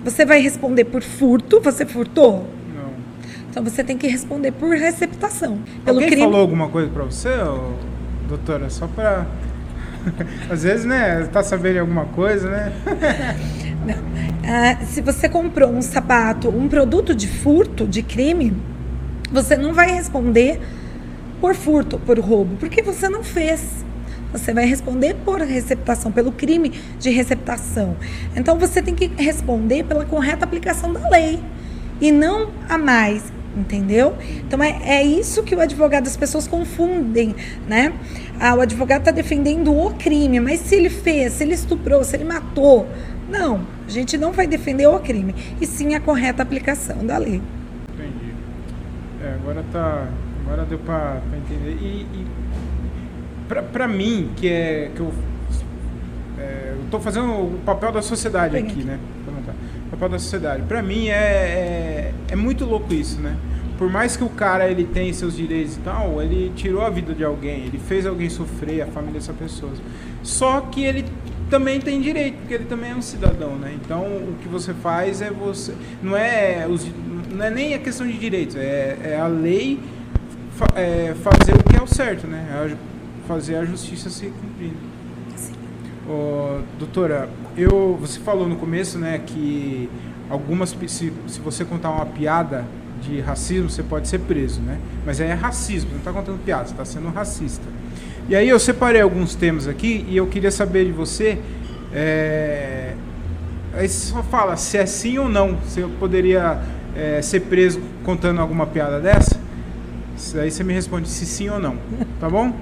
[0.04, 2.48] Você vai responder por furto, você furtou?
[2.74, 2.92] não.
[3.50, 5.60] Então você tem que responder por receptação.
[5.86, 6.24] Pelo Alguém crime.
[6.24, 7.74] falou alguma coisa pra você, ô,
[8.28, 8.70] doutora?
[8.70, 9.26] Só pra.
[10.50, 11.28] Às vezes, né?
[11.32, 12.74] Tá sabendo alguma coisa, né?
[14.44, 18.54] Ah, se você comprou um sapato, um produto de furto, de crime,
[19.32, 20.60] você não vai responder
[21.40, 23.84] por furto, por roubo, porque você não fez.
[24.32, 27.98] Você vai responder por receptação, pelo crime de receptação.
[28.36, 31.44] Então você tem que responder pela correta aplicação da lei
[32.00, 33.24] e não a mais,
[33.58, 34.16] entendeu?
[34.48, 37.36] Então é, é isso que o advogado, as pessoas confundem,
[37.68, 37.92] né?
[38.40, 42.16] Ah, o advogado está defendendo o crime, mas se ele fez, se ele estuprou, se
[42.16, 42.88] ele matou,
[43.30, 47.42] não, a gente não vai defender o crime, e sim a correta aplicação da lei.
[49.42, 50.08] Agora tá.
[50.46, 51.78] Agora deu pra entender.
[51.82, 52.28] E, e
[53.72, 54.92] pra mim, que é.
[54.96, 55.12] Que eu,
[56.38, 58.84] é, eu tô fazendo o papel da sociedade aqui, aqui.
[58.84, 59.00] né?
[59.88, 60.64] O papel da sociedade.
[60.64, 63.36] Pra mim é, é, é muito louco isso, né?
[63.78, 67.16] Por mais que o cara ele tenha seus direitos e tal, ele tirou a vida
[67.16, 69.72] de alguém, ele fez alguém sofrer, a família dessa pessoa.
[70.22, 71.04] Só que ele
[71.50, 73.76] também tem direito, porque ele também é um cidadão, né?
[73.84, 75.74] Então o que você faz é você.
[76.02, 76.88] Não é, os,
[77.34, 79.80] não é nem a questão de direitos, é, é a lei
[80.56, 82.48] fa- é, fazer o que é o certo, né?
[82.52, 82.76] É a
[83.28, 84.74] fazer a justiça se cumprir.
[86.08, 89.90] Ô, doutora, eu, você falou no começo, né, que
[90.30, 92.66] algumas se, se você contar uma piada
[93.02, 94.78] de racismo, você pode ser preso, né?
[95.06, 97.66] Mas aí é racismo, você não está contando piada, você está sendo racista.
[98.30, 101.40] E aí eu separei alguns temas aqui e eu queria saber de você,
[101.94, 102.94] é,
[103.74, 106.60] aí você só fala se é sim ou não, se eu poderia
[106.96, 109.40] é, ser preso contando alguma piada dessa.
[110.18, 111.78] Isso Aí você me responde se sim ou não,
[112.20, 112.54] tá bom?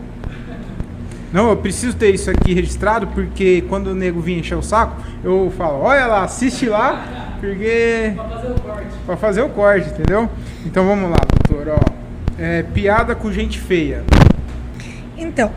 [1.31, 5.01] Não, eu preciso ter isso aqui registrado porque quando o nego vir encher o saco,
[5.23, 8.13] eu falo, olha lá, assiste lá, porque.
[8.15, 8.87] Pra fazer o corte.
[9.05, 10.29] Pra fazer o corte, entendeu?
[10.65, 11.99] Então vamos lá, doutor, ó.
[12.37, 14.03] É, piada com gente feia.
[15.17, 15.51] Então,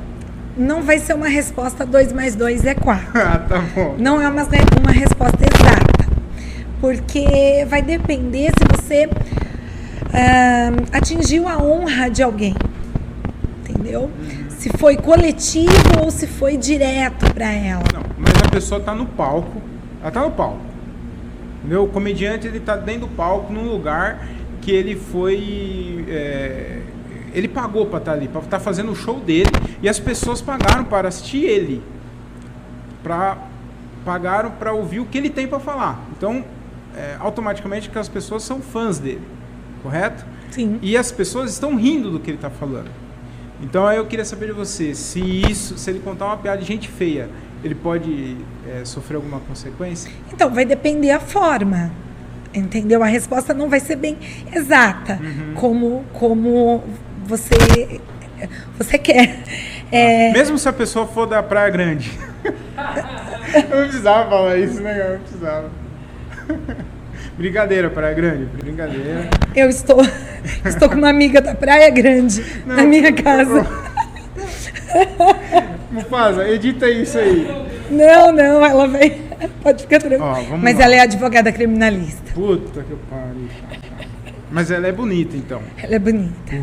[0.56, 3.06] não vai ser uma resposta 2 mais 2 é 4.
[3.14, 3.94] ah, tá bom.
[3.98, 5.61] Não é uma, uma resposta exata.
[6.82, 9.08] Porque vai depender se você
[10.12, 12.56] ah, atingiu a honra de alguém.
[13.60, 14.10] Entendeu?
[14.48, 17.84] Se foi coletivo ou se foi direto para ela.
[17.94, 19.62] Não, mas a pessoa tá no palco.
[20.00, 20.60] Ela tá no palco.
[21.60, 21.84] Entendeu?
[21.84, 24.26] O comediante ele tá dentro do palco num lugar
[24.60, 26.04] que ele foi.
[26.08, 26.80] é,
[27.32, 29.50] ele pagou pra estar ali, pra estar fazendo o show dele.
[29.80, 31.80] E as pessoas pagaram para assistir ele.
[33.04, 33.38] Pra,
[34.04, 36.00] pagaram para ouvir o que ele tem para falar.
[36.16, 36.44] Então,
[36.96, 39.26] é, automaticamente que as pessoas são fãs dele.
[39.82, 40.24] Correto?
[40.50, 40.78] Sim.
[40.82, 42.90] E as pessoas estão rindo do que ele está falando.
[43.62, 46.88] Então eu queria saber de você, se isso, se ele contar uma piada de gente
[46.88, 47.28] feia,
[47.62, 48.36] ele pode
[48.68, 50.10] é, sofrer alguma consequência?
[50.32, 51.92] Então, vai depender a forma.
[52.52, 53.02] Entendeu?
[53.02, 54.18] A resposta não vai ser bem
[54.54, 55.18] exata,
[55.54, 56.84] como, como
[57.24, 58.00] você,
[58.76, 59.42] você quer.
[59.90, 62.10] É, Mesmo se a pessoa for da Praia Grande.
[63.70, 65.00] eu não precisava falar isso, né?
[65.00, 65.70] Eu não precisava.
[67.36, 68.44] Brincadeira, Praia Grande.
[68.56, 69.28] Brincadeira.
[69.54, 70.00] eu estou,
[70.64, 73.66] estou com uma amiga da Praia Grande na minha casa.
[75.90, 77.46] Mufasa, edita isso aí.
[77.90, 79.20] Não, não, ela vai.
[79.62, 80.58] Pode ficar tranquila.
[80.58, 80.84] Mas lá.
[80.84, 82.32] ela é advogada criminalista.
[82.34, 83.48] Puta que pariu.
[84.50, 85.62] Mas ela é bonita, então.
[85.82, 86.62] Ela é bonita.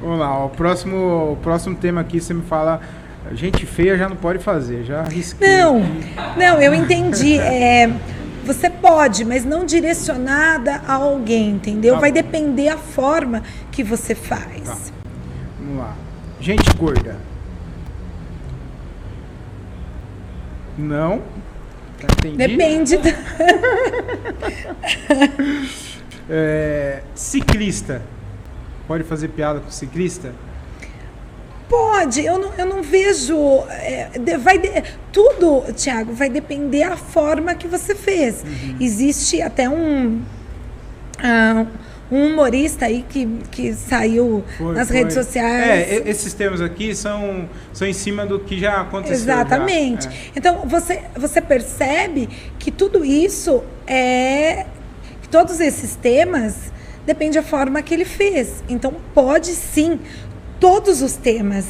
[0.00, 2.80] Vamos lá, ó, o próximo, o próximo tema aqui você me fala.
[3.34, 5.48] Gente feia já não pode fazer, já arrisquei.
[5.48, 5.80] Não,
[6.36, 7.38] não, eu entendi.
[7.42, 7.90] É,
[8.44, 11.94] você pode, mas não direcionada a alguém, entendeu?
[11.94, 14.64] Tá Vai depender a forma que você faz.
[14.64, 14.76] Tá.
[15.60, 15.96] Vamos lá.
[16.40, 17.16] Gente gorda.
[20.76, 21.22] Não.
[22.00, 22.36] Já entendi.
[22.36, 22.96] Depende.
[22.96, 23.10] Da...
[26.30, 28.00] É, ciclista.
[28.86, 30.32] Pode fazer piada com ciclista?
[31.72, 33.34] Pode, eu não, eu não vejo.
[33.70, 38.42] é, vai de- tudo, Tiago, vai depender a forma que você fez.
[38.44, 38.76] Uhum.
[38.78, 40.20] Existe até um.
[41.18, 41.64] ah,
[42.10, 44.98] um humorista aí que, que saiu Foi, nas foi.
[44.98, 45.64] redes sociais.
[45.90, 49.16] É, esses termos aqui são, são em cima do que já aconteceu.
[49.24, 49.32] já.
[49.36, 50.08] Exatamente.
[50.08, 50.10] É.
[50.36, 54.66] Então, você, você percebe que tudo isso é.
[55.22, 56.70] que todos esses temas
[57.06, 58.62] depende da forma que ele fez.
[58.68, 59.98] Então, pode sim,
[60.62, 61.66] todos os temas.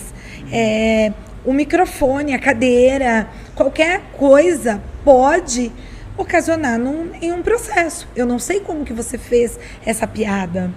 [0.52, 1.14] É,
[1.46, 5.72] o microfone, a cadeira, qualquer coisa pode
[6.14, 8.06] ocasionar num, em um processo.
[8.14, 10.70] Eu não sei como que você fez essa piada.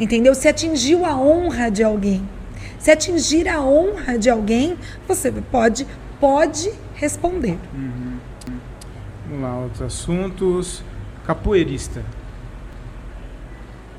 [0.00, 0.34] Entendeu?
[0.34, 2.26] Se atingiu a honra de alguém.
[2.78, 5.86] Se atingir a honra de alguém, você pode,
[6.18, 7.58] pode responder.
[9.28, 10.82] Vamos lá, outros assuntos.
[11.26, 12.02] Capoeirista.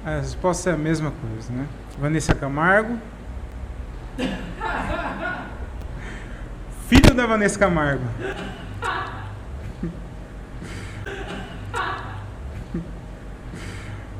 [0.03, 1.67] A resposta é a mesma coisa, né?
[1.99, 2.99] Vanessa Camargo.
[6.87, 8.03] Filho da Vanessa Camargo.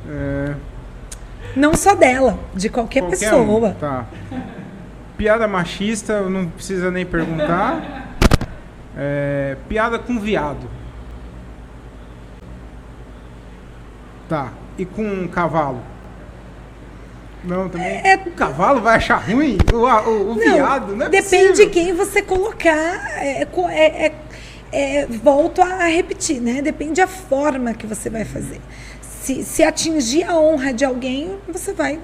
[0.08, 0.56] É,
[1.56, 3.42] Não só dela, de qualquer, qualquer pessoa.
[3.42, 4.06] um, Tá.
[5.18, 8.06] Piada machista, não precisa nem perguntar.
[8.98, 10.68] É, piada com viado.
[14.28, 14.52] Tá.
[14.78, 15.82] E com um cavalo?
[17.46, 17.88] Não, também.
[18.04, 19.58] É- O cavalo vai achar ruim?
[19.74, 20.96] O, o, o viado?
[20.96, 21.70] Não é depende de possível.
[21.72, 23.22] quem você colocar.
[23.24, 24.16] É, co- é- é-
[24.72, 26.62] é, volto a repetir, né?
[26.62, 28.60] Depende da forma que você vai fazer.
[29.02, 32.00] Se, se atingir a honra de alguém, você vai.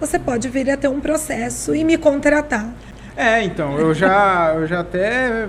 [0.00, 2.68] Você pode vir a ter um processo e me contratar.
[3.16, 5.48] É, então, eu já, eu já até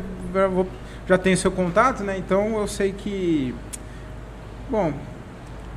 [1.08, 2.18] já tenho seu contato, né?
[2.18, 3.54] Então eu sei que.
[4.70, 4.92] Bom.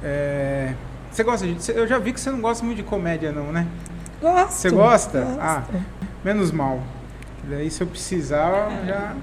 [0.03, 0.73] é,
[1.11, 1.73] você gosta de.
[1.73, 3.67] Eu já vi que você não gosta muito de comédia, não, né?
[4.21, 4.53] Gosto.
[4.53, 5.21] Você gosta?
[5.21, 5.41] gosto.
[5.41, 5.65] Ah,
[6.25, 6.81] menos mal.
[7.45, 9.17] Daí se eu precisar, eu já.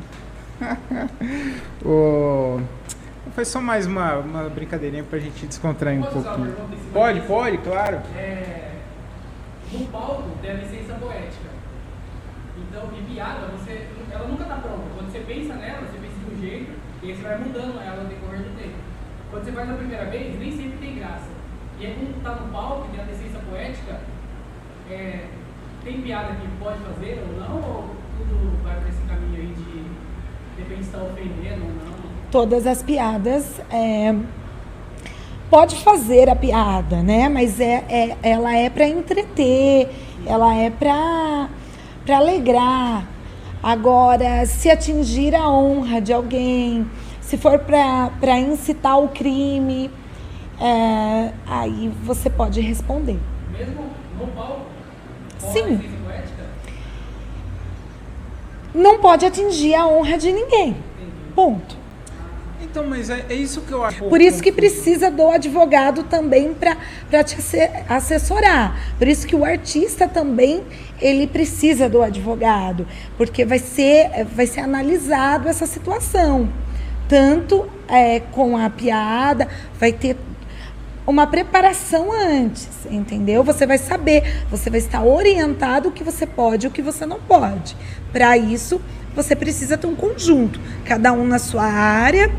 [1.85, 2.59] o...
[3.33, 6.55] Foi só mais uma, uma brincadeirinha pra gente descontrair um pouquinho.
[6.55, 7.27] cima Pode, disso?
[7.27, 7.97] pode, claro.
[8.15, 8.71] É,
[9.71, 11.47] no palco tem a licença poética.
[12.57, 14.81] Então, e piada, você, ela nunca está pronta.
[14.95, 16.71] Quando você pensa nela, você pensa de um jeito,
[17.03, 18.75] e aí você vai mudando ela no decorrer do tempo.
[19.29, 21.36] Quando você faz a primeira vez, nem sempre tem graça.
[21.79, 23.99] E aí, quando está no palco e tem a licença poética,
[24.89, 25.25] é,
[25.83, 30.61] tem piada que pode fazer ou não, ou tudo vai para esse caminho aí de
[30.61, 31.97] depende se está ofendendo ou não?
[32.31, 33.61] todas as piadas.
[33.71, 34.13] é,
[35.49, 37.29] pode fazer a piada, né?
[37.29, 39.89] Mas é, é- ela é para entreter,
[40.25, 41.49] ela é para
[42.05, 43.05] para alegrar.
[43.61, 49.91] Agora, se atingir a honra de alguém, se for para incitar o crime,
[50.59, 53.19] é, aí você pode responder.
[53.51, 53.89] Mesmo
[54.19, 54.61] no palco?
[55.41, 55.79] Com a Sim.
[58.73, 60.77] Não pode atingir a honra de ninguém.
[61.33, 61.75] Ponto.
[62.61, 64.03] Então, mas é, é isso que eu acho.
[64.03, 68.77] Por isso que precisa do advogado também para te asse- assessorar.
[68.97, 70.63] Por isso que o artista também
[70.99, 76.49] ele precisa do advogado, porque vai ser, vai ser analisado essa situação.
[77.07, 79.47] Tanto é, com a piada,
[79.79, 80.17] vai ter
[81.07, 83.43] uma preparação antes, entendeu?
[83.43, 87.05] Você vai saber, você vai estar orientado o que você pode e o que você
[87.05, 87.77] não pode.
[88.11, 88.81] Para isso,
[89.15, 92.29] você precisa ter um conjunto, cada um na sua área,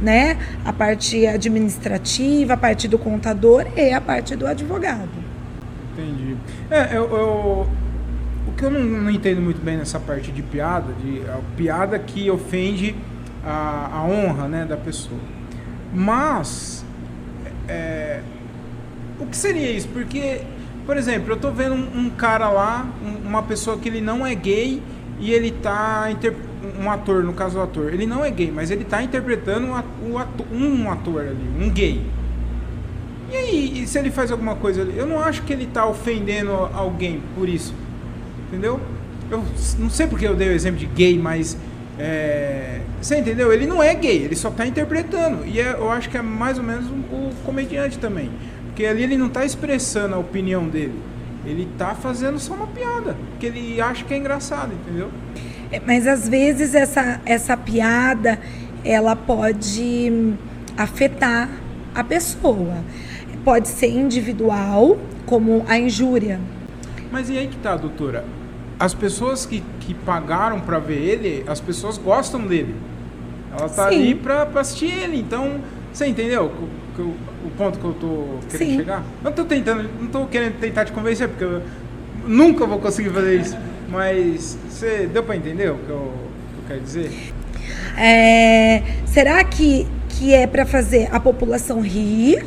[0.00, 0.36] né?
[0.64, 5.08] A parte administrativa, a parte do contador e a parte do advogado.
[5.92, 6.36] Entendi.
[6.70, 7.66] É, eu, eu-
[8.46, 11.22] o que eu não, não entendo muito bem nessa parte de piada, de
[11.56, 12.94] piada que ofende
[13.44, 15.20] a, a honra né, da pessoa.
[15.92, 16.84] Mas,
[17.68, 18.20] é,
[19.20, 19.88] o que seria isso?
[19.88, 20.40] Porque,
[20.86, 24.26] por exemplo, eu tô vendo um, um cara lá, um- uma pessoa que ele não
[24.26, 24.82] é gay
[25.20, 26.34] e ele tá inter-
[26.80, 29.74] um ator, no caso o ator, ele não é gay, mas ele tá interpretando um
[29.74, 30.44] ato- um ato-
[30.90, 32.02] ator ali, um gay.
[33.30, 34.96] E aí, e se ele faz alguma coisa ali?
[34.96, 37.74] Eu não acho que ele tá ofendendo alguém por isso.
[38.48, 38.80] Entendeu?
[39.30, 39.44] Eu
[39.78, 41.56] não sei porque eu dei o exemplo de gay, mas
[42.00, 43.52] É, você entendeu?
[43.52, 45.46] Ele não é gay, ele só está interpretando.
[45.46, 48.30] E é, eu acho que é mais ou menos o comediante também.
[48.66, 50.94] Porque ali ele não está expressando a opinião dele.
[51.44, 53.16] Ele está fazendo só uma piada.
[53.38, 55.10] Que ele acha que é engraçado, entendeu?
[55.70, 58.38] É, mas às vezes essa, essa piada
[58.84, 60.34] ela pode
[60.76, 61.48] afetar
[61.94, 62.76] a pessoa.
[63.44, 66.40] Pode ser individual, como a injúria.
[67.10, 68.24] Mas e aí que tá, doutora?
[68.78, 72.74] As pessoas que, que pagaram para ver ele, as pessoas gostam dele.
[73.50, 73.96] Ela tá Sim.
[73.96, 75.18] ali pra assistir ele.
[75.18, 75.60] Então,
[75.92, 76.52] você entendeu?
[77.02, 77.14] o,
[77.46, 78.76] o ponto que eu tô querendo Sim.
[78.76, 79.02] chegar?
[79.22, 81.62] Não tô tentando, não tô querendo tentar te convencer, porque eu
[82.26, 83.56] nunca vou conseguir fazer isso.
[83.88, 87.32] Mas você deu para entender o que eu, eu quero dizer?
[87.96, 92.44] É, será que, que é para fazer a população rir?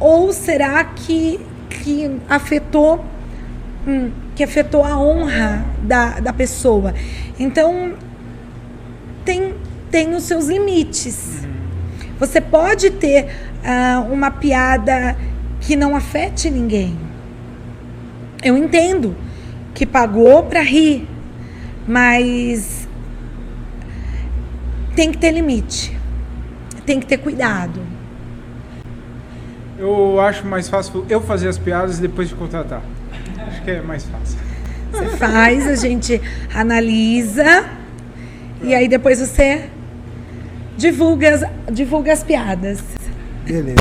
[0.00, 3.04] Ou será que, que afetou
[3.86, 4.10] hum,
[4.42, 6.92] que afetou a honra da, da pessoa?
[7.38, 7.94] Então
[9.24, 9.54] tem,
[9.88, 11.44] tem os seus limites.
[11.44, 11.50] Uhum.
[12.18, 13.26] Você pode ter
[13.62, 15.16] uh, uma piada
[15.60, 16.98] que não afete ninguém.
[18.42, 19.14] Eu entendo
[19.74, 21.08] que pagou para rir,
[21.86, 22.88] mas
[24.96, 25.96] tem que ter limite,
[26.84, 27.80] tem que ter cuidado.
[29.78, 32.82] Eu acho mais fácil eu fazer as piadas e depois de contratar.
[33.52, 34.38] Acho que é mais fácil.
[34.90, 36.20] Você faz, a gente
[36.54, 37.68] analisa
[38.62, 39.68] e aí depois você
[40.76, 42.82] divulga, divulga as piadas.
[43.44, 43.76] Beleza.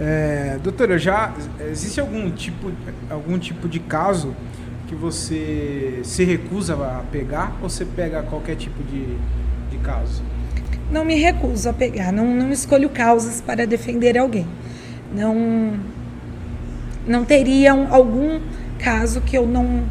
[0.00, 1.34] É, doutora, já
[1.70, 2.72] existe algum tipo,
[3.10, 4.34] algum tipo de caso
[4.88, 9.16] que você se recusa a pegar ou você pega qualquer tipo de,
[9.70, 10.22] de caso?
[10.90, 14.46] Não me recuso a pegar, não, não escolho causas para defender alguém.
[15.14, 15.74] Não,
[17.06, 18.40] não teria um, algum
[18.78, 19.84] caso que eu não,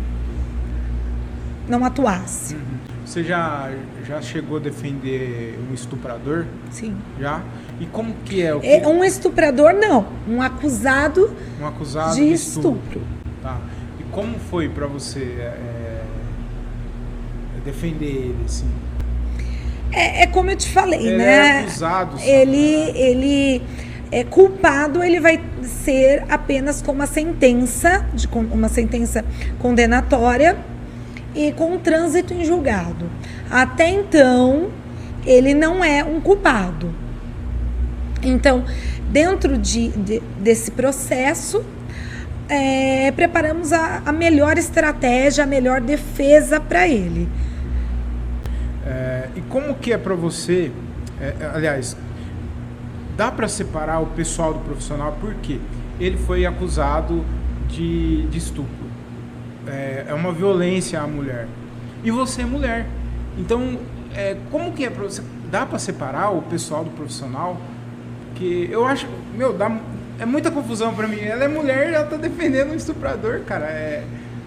[1.68, 2.56] não atuasse.
[2.56, 2.62] Uhum.
[3.06, 3.72] Você já,
[4.06, 6.46] já chegou a defender um estuprador?
[6.72, 6.98] Sim.
[7.20, 7.42] Já?
[7.80, 8.54] E como que é?
[8.54, 8.68] O que...
[8.68, 10.08] é um estuprador, não.
[10.28, 12.80] Um acusado, um acusado de, de estupro.
[12.88, 13.02] estupro.
[13.44, 13.60] Tá.
[14.00, 16.02] E como foi para você é,
[17.64, 18.70] defender ele, assim?
[19.92, 21.36] É, é, como eu te falei, ele né?
[21.36, 22.18] É acusado.
[22.18, 22.30] Sabe?
[22.30, 23.62] Ele, ele
[24.12, 29.24] é culpado, ele vai ser apenas com uma sentença, de, uma sentença
[29.60, 30.58] condenatória
[31.34, 33.10] e com trânsito em julgado.
[33.50, 34.70] Até então,
[35.26, 36.94] ele não é um culpado.
[38.24, 38.64] Então,
[39.12, 41.64] dentro de, de desse processo,
[42.48, 47.28] é, preparamos a, a, melhor estratégia, a melhor defesa para ele.
[48.86, 50.72] É, e como que é para você,
[51.20, 51.98] é, é, aliás,
[53.16, 55.60] dá para separar o pessoal do profissional porque
[56.00, 57.24] ele foi acusado
[57.68, 58.86] de, de estupro
[59.68, 61.48] é, é uma violência à mulher.
[62.04, 62.88] E você é mulher.
[63.38, 63.80] Então,
[64.16, 65.22] é, como que é para você?
[65.50, 67.58] Dá para separar o pessoal do profissional?
[68.36, 69.76] Que eu acho, meu, dá,
[70.20, 71.20] é muita confusão para mim.
[71.20, 73.66] Ela é mulher ela tá defendendo um estuprador, cara.
[73.66, 74.04] É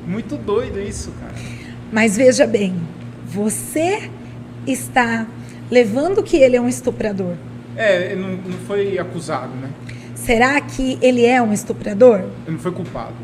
[0.06, 1.34] muito doido isso, cara.
[1.92, 2.74] Mas veja bem,
[3.26, 4.10] você
[4.66, 5.26] está
[5.70, 7.34] levando que ele é um estuprador.
[7.78, 9.70] É, não, não foi acusado, né?
[10.14, 12.18] Será que ele é um estuprador?
[12.44, 13.14] Ele não foi culpado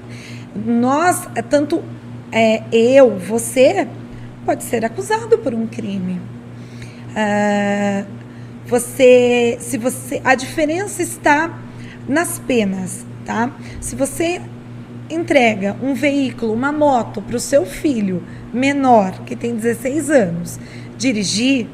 [0.55, 1.83] nós, é tanto
[2.31, 3.89] é, eu, você,
[4.45, 6.21] pode ser acusado por um crime.
[7.11, 8.07] Uh,
[8.67, 11.59] você, se você, a diferença está
[12.09, 13.51] nas penas, tá?
[13.81, 14.41] Se você
[15.11, 20.59] entrega um veículo, uma moto para o seu filho menor que tem 16 anos
[20.97, 21.69] dirigir,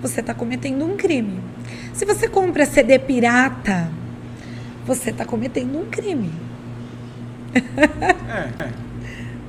[0.00, 1.47] você está cometendo um crime.
[1.98, 3.88] Se você compra CD pirata,
[4.86, 6.30] você está cometendo um crime.
[7.52, 8.70] É, é.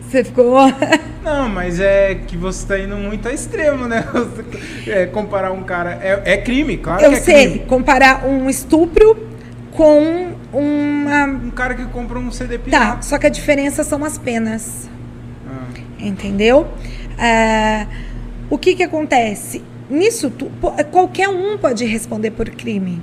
[0.02, 0.58] Você ficou.
[1.24, 4.04] Não, mas é que você está indo muito a extremo, né?
[4.88, 6.00] É, comparar um cara.
[6.02, 7.66] É, é crime, claro Eu é sei, crime.
[7.68, 9.30] comparar um estupro
[9.74, 11.26] com uma.
[11.26, 12.96] Um cara que compra um CD pirata.
[12.96, 14.90] Tá, só que a diferença são as penas.
[15.48, 15.80] Ah.
[16.00, 16.68] Entendeu?
[17.16, 17.86] Ah,
[18.50, 19.62] o que que acontece?
[19.90, 20.52] Nisso, tu,
[20.92, 23.02] qualquer um pode responder por crime.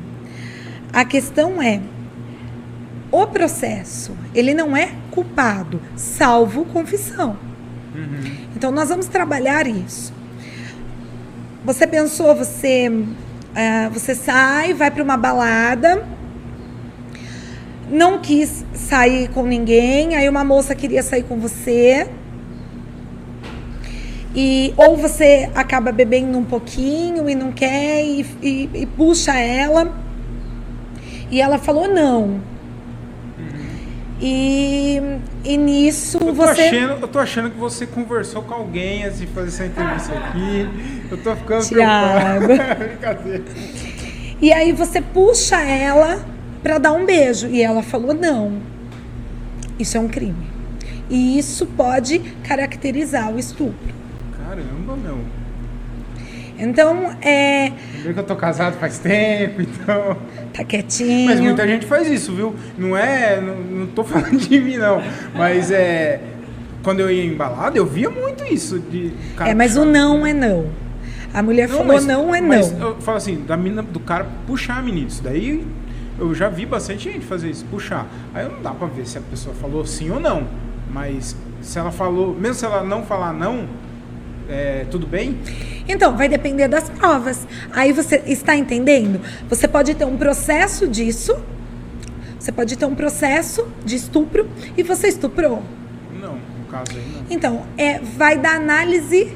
[0.92, 1.80] A questão é
[3.10, 7.36] o processo, ele não é culpado, salvo confissão.
[7.94, 8.36] Uhum.
[8.54, 10.12] Então, nós vamos trabalhar isso.
[11.64, 16.06] Você pensou, você, uh, você sai, vai para uma balada,
[17.90, 22.08] não quis sair com ninguém, aí uma moça queria sair com você.
[24.36, 29.90] E, ou você acaba bebendo um pouquinho e não quer e, e, e puxa ela.
[31.30, 32.38] E ela falou não.
[34.20, 35.00] E,
[35.42, 36.62] e nisso Eu você.
[36.62, 40.68] achando, eu tô achando que você conversou com alguém antes de fazer essa entrevista aqui.
[41.10, 42.44] Eu tô ficando Thiago.
[42.44, 42.78] preocupado.
[42.84, 43.44] Brincadeira.
[44.40, 46.22] E aí você puxa ela
[46.62, 47.46] para dar um beijo.
[47.46, 48.60] E ela falou não.
[49.78, 50.46] Isso é um crime.
[51.08, 53.95] E isso pode caracterizar o estupro.
[54.56, 55.18] Caramba, meu.
[56.58, 57.72] Então, é.
[57.96, 60.16] Lembrei que eu tô casado faz tempo, então.
[60.54, 61.26] Tá quietinho.
[61.26, 62.54] Mas muita gente faz isso, viu?
[62.78, 63.40] Não é.
[63.40, 65.02] Não, não tô falando de mim, não.
[65.34, 66.20] Mas é.
[66.82, 68.78] Quando eu ia em balada, eu via muito isso.
[68.78, 70.66] De cara É, mas o não é não.
[71.34, 72.88] A mulher falou mas- não é mas não.
[72.90, 75.08] Eu falo assim, da mina, do cara puxar a menina.
[75.08, 75.66] Isso daí
[76.18, 78.06] eu já vi bastante gente fazer isso, puxar.
[78.32, 80.44] Aí não dá pra ver se a pessoa falou sim ou não.
[80.90, 83.66] Mas se ela falou, mesmo se ela não falar não,
[84.48, 85.38] é, tudo bem?
[85.88, 87.46] Então, vai depender das provas.
[87.72, 89.20] Aí você está entendendo?
[89.48, 91.36] Você pode ter um processo disso.
[92.38, 95.62] Você pode ter um processo de estupro e você estuprou.
[96.20, 97.24] Não, no caso aí não.
[97.28, 99.32] Então, é, vai da análise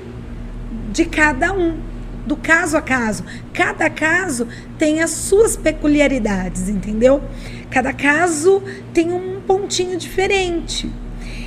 [0.93, 1.79] de cada um,
[2.27, 3.25] do caso a caso.
[3.53, 4.47] Cada caso
[4.79, 7.23] tem as suas peculiaridades, entendeu?
[7.71, 10.91] Cada caso tem um pontinho diferente.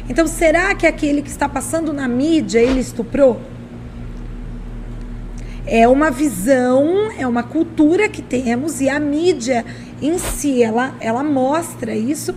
[0.09, 3.39] Então, será que aquele que está passando na mídia, ele estuprou?
[5.65, 9.65] É uma visão, é uma cultura que temos e a mídia
[10.01, 12.35] em si, ela, ela mostra isso.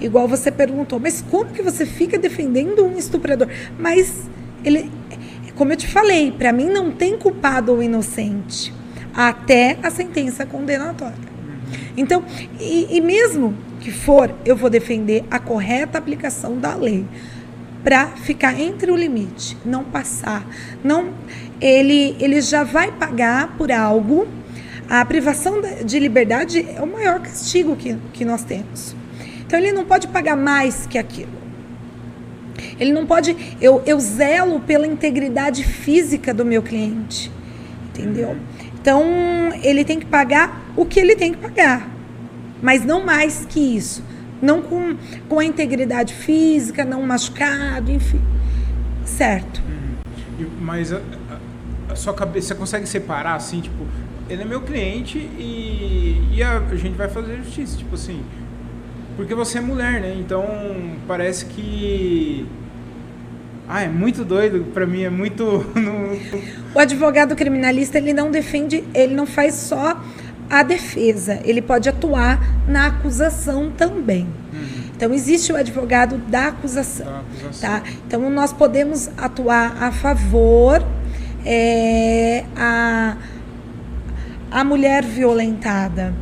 [0.00, 3.48] Igual você perguntou, mas como que você fica defendendo um estuprador?
[3.76, 4.28] Mas
[4.64, 4.90] ele,
[5.56, 8.72] como eu te falei, para mim não tem culpado ou inocente
[9.12, 11.28] até a sentença condenatória.
[11.96, 12.22] Então,
[12.60, 17.04] e, e mesmo que for, eu vou defender a correta aplicação da lei
[17.82, 20.46] para ficar entre o limite, não passar,
[20.82, 21.12] não
[21.60, 24.26] ele ele já vai pagar por algo.
[24.88, 28.96] A privação de liberdade é o maior castigo que, que nós temos.
[29.46, 31.38] Então ele não pode pagar mais que aquilo.
[32.78, 33.36] Ele não pode.
[33.60, 37.30] Eu, eu zelo pela integridade física do meu cliente.
[37.88, 38.36] Entendeu?
[38.80, 39.04] Então,
[39.62, 41.88] ele tem que pagar o que ele tem que pagar.
[42.62, 44.02] Mas não mais que isso.
[44.40, 44.96] Não com,
[45.28, 48.20] com a integridade física, não machucado, enfim.
[49.04, 49.60] Certo.
[50.38, 50.92] E- Mas
[51.90, 53.86] a, sua cabeça, você consegue separar assim, tipo,
[54.28, 58.22] ele é meu cliente e, e a, gente vai fazer justiça, tipo assim.
[59.16, 60.14] Porque você é mulher, né?
[60.18, 60.44] Então
[61.06, 62.46] parece que.
[63.68, 65.66] Ah, é muito doido, pra mim é muito.
[66.74, 70.00] O advogado criminalista, ele não defende, ele não faz só
[70.48, 74.28] a defesa, ele pode atuar na acusação também.
[74.98, 77.06] Então, existe o advogado da acusação.
[77.06, 77.70] Da acusação.
[77.70, 77.82] Tá?
[78.06, 80.84] Então, nós podemos atuar a favor
[81.50, 83.16] é, a,
[84.50, 86.12] a mulher violentada,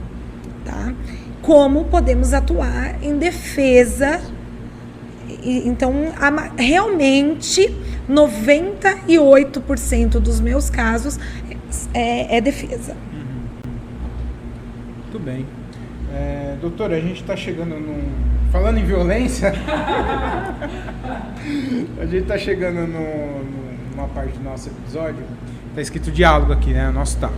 [0.64, 0.94] tá?
[1.42, 4.20] Como podemos atuar em defesa.
[5.42, 5.92] Então,
[6.56, 7.74] realmente,
[8.08, 11.18] 98% dos meus casos
[11.92, 12.96] é, é defesa.
[15.02, 15.44] Muito bem.
[16.14, 18.04] É, doutora, a gente está chegando num.
[18.52, 19.52] Falando em violência.
[22.00, 23.65] a gente está chegando no, no-
[23.96, 25.24] numa parte do nosso episódio.
[25.74, 26.88] Tá escrito diálogo aqui, né?
[26.90, 27.34] O nosso taco.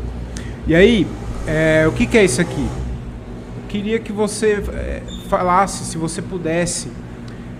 [0.66, 1.06] E aí,
[1.46, 2.66] é, o que, que é isso aqui?
[3.62, 6.90] Eu queria que você é, falasse, se você pudesse,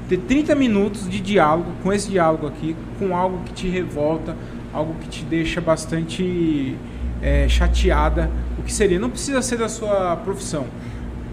[0.08, 4.36] ter 30 minutos de diálogo, com esse diálogo aqui, com algo que te revolta,
[4.72, 6.76] algo que te deixa bastante
[7.22, 8.98] é, chateada, o que seria?
[8.98, 10.66] Não precisa ser da sua profissão.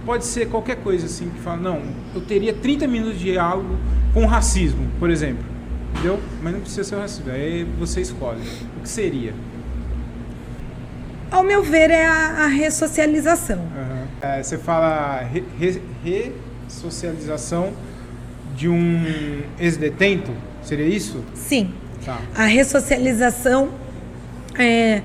[0.05, 1.81] Pode ser qualquer coisa assim, que fala, não,
[2.13, 3.75] eu teria 30 minutos de diálogo
[4.13, 5.54] com racismo, por exemplo.
[5.95, 6.19] Entendeu?
[6.41, 7.31] Mas não precisa ser o racismo.
[7.31, 8.41] Aí você escolhe.
[8.77, 9.33] O que seria?
[11.31, 13.57] Ao meu ver, é a, a ressocialização.
[13.75, 14.05] Aham.
[14.21, 15.81] É, você fala re- re-
[16.67, 17.73] ressocialização
[18.55, 19.03] de um
[19.59, 20.31] ex-detento?
[20.63, 21.23] Seria isso?
[21.33, 21.73] Sim.
[22.05, 22.19] Tá.
[22.35, 23.69] A ressocialização
[24.57, 25.01] é,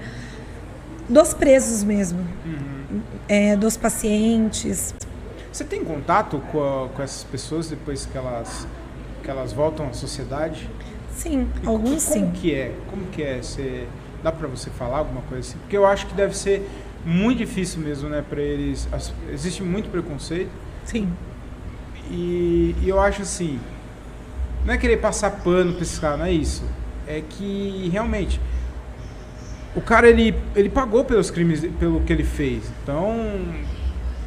[1.08, 3.00] dos presos mesmo, Uhum.
[3.28, 4.94] é, dos pacientes.
[5.52, 8.66] Você tem contato com, a- com essas pessoas depois que elas,
[9.30, 10.68] que elas voltam à sociedade?
[11.12, 12.32] Sim, E alguns como sim.
[12.32, 12.74] que é?
[12.90, 13.38] Como que é?
[13.42, 13.86] Você,
[14.22, 15.58] dá pra você falar alguma coisa assim?
[15.58, 16.68] Porque eu acho que deve ser
[17.04, 18.88] muito difícil mesmo, né, para eles.
[19.32, 20.50] existe muito preconceito
[20.84, 21.08] Sim.
[22.10, 23.58] e, e eu acho assim,
[24.66, 26.62] não é querer passar pano pra esses caras, não é isso.
[27.06, 28.40] É que realmente
[29.74, 32.64] o cara ele, ele pagou pelos crimes, pelo que ele fez.
[32.82, 33.16] Então,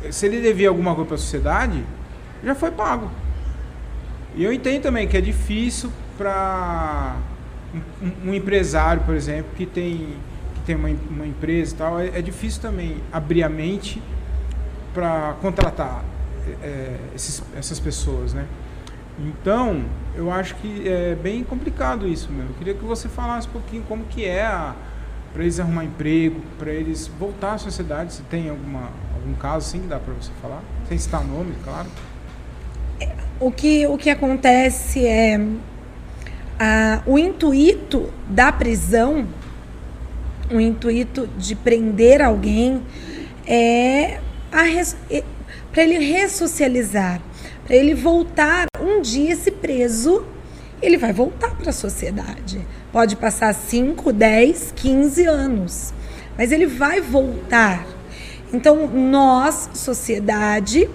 [0.09, 1.83] se ele devia alguma coisa para a sociedade,
[2.43, 3.09] já foi pago.
[4.35, 7.15] E eu entendo também que é difícil para
[8.01, 10.15] um, um- empresário, por exemplo, que tem,
[10.55, 14.01] que tem uma, uma empresa e tal, é, é difícil também abrir a mente
[14.93, 16.03] para contratar
[16.61, 18.45] é, esses, essas pessoas, né?
[19.19, 19.83] Então,
[20.15, 22.45] eu acho que é bem complicado isso, meu.
[22.47, 24.49] Eu queria que você falasse um pouquinho como que é
[25.31, 29.81] para eles arrumar emprego, para eles voltar à sociedade, se tem alguma, algum caso assim
[29.81, 31.87] que dá para você falar, sem citar nome, claro.
[33.43, 35.37] O que, o que acontece é
[36.57, 39.27] a, o intuito da prisão,
[40.49, 42.81] o intuito de prender alguém
[43.45, 44.21] é
[45.73, 47.21] para ele ressocializar,
[47.67, 50.25] para ele voltar um dia esse preso,
[50.81, 52.65] ele vai voltar para a sociedade.
[52.93, 55.93] Pode passar 5, 10, 15 anos,
[56.37, 57.85] mas ele vai voltar.
[58.53, 60.89] Então, nós, sociedade,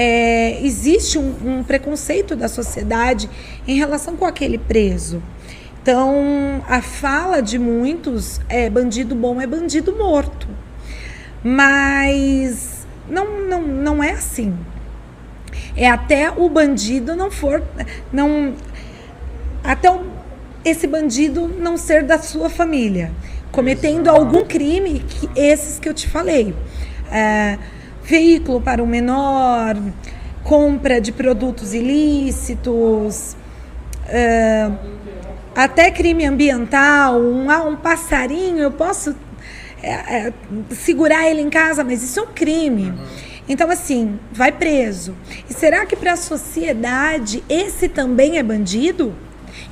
[0.00, 3.28] é, existe um, um preconceito da sociedade
[3.66, 5.20] em relação com aquele preso.
[5.82, 10.46] Então, a fala de muitos é bandido bom é bandido morto.
[11.42, 14.56] Mas não, não, não é assim.
[15.76, 17.60] É até o bandido não for.
[18.12, 18.54] não
[19.64, 20.06] Até o,
[20.64, 23.10] esse bandido não ser da sua família.
[23.50, 26.54] Cometendo algum crime, que, esses que eu te falei.
[27.10, 27.58] É,
[28.08, 29.76] veículo para o menor,
[30.42, 33.36] compra de produtos ilícitos,
[34.06, 34.70] é,
[35.54, 39.14] até crime ambiental, um, ah, um passarinho, eu posso
[39.82, 40.32] é, é,
[40.70, 42.94] segurar ele em casa, mas isso é um crime.
[43.46, 45.14] Então, assim, vai preso.
[45.48, 49.14] E será que para a sociedade esse também é bandido?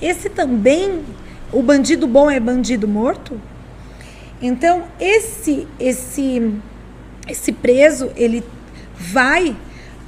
[0.01, 1.05] Esse também,
[1.53, 3.41] o bandido bom é bandido morto?
[4.41, 6.53] Então, esse, esse
[7.27, 8.45] esse preso ele
[8.97, 9.57] vai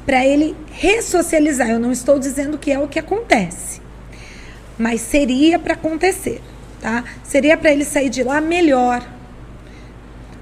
[0.07, 1.69] para ele ressocializar.
[1.69, 3.81] Eu não estou dizendo que é o que acontece,
[4.79, 6.41] mas seria para acontecer,
[6.81, 7.05] tá?
[7.23, 9.07] Seria para ele sair de lá melhor,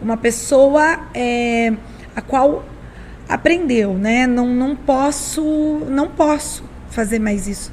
[0.00, 1.72] uma pessoa é,
[2.14, 2.64] a qual
[3.28, 4.26] aprendeu, né?
[4.26, 5.42] Não, não posso,
[5.88, 7.72] não posso fazer mais isso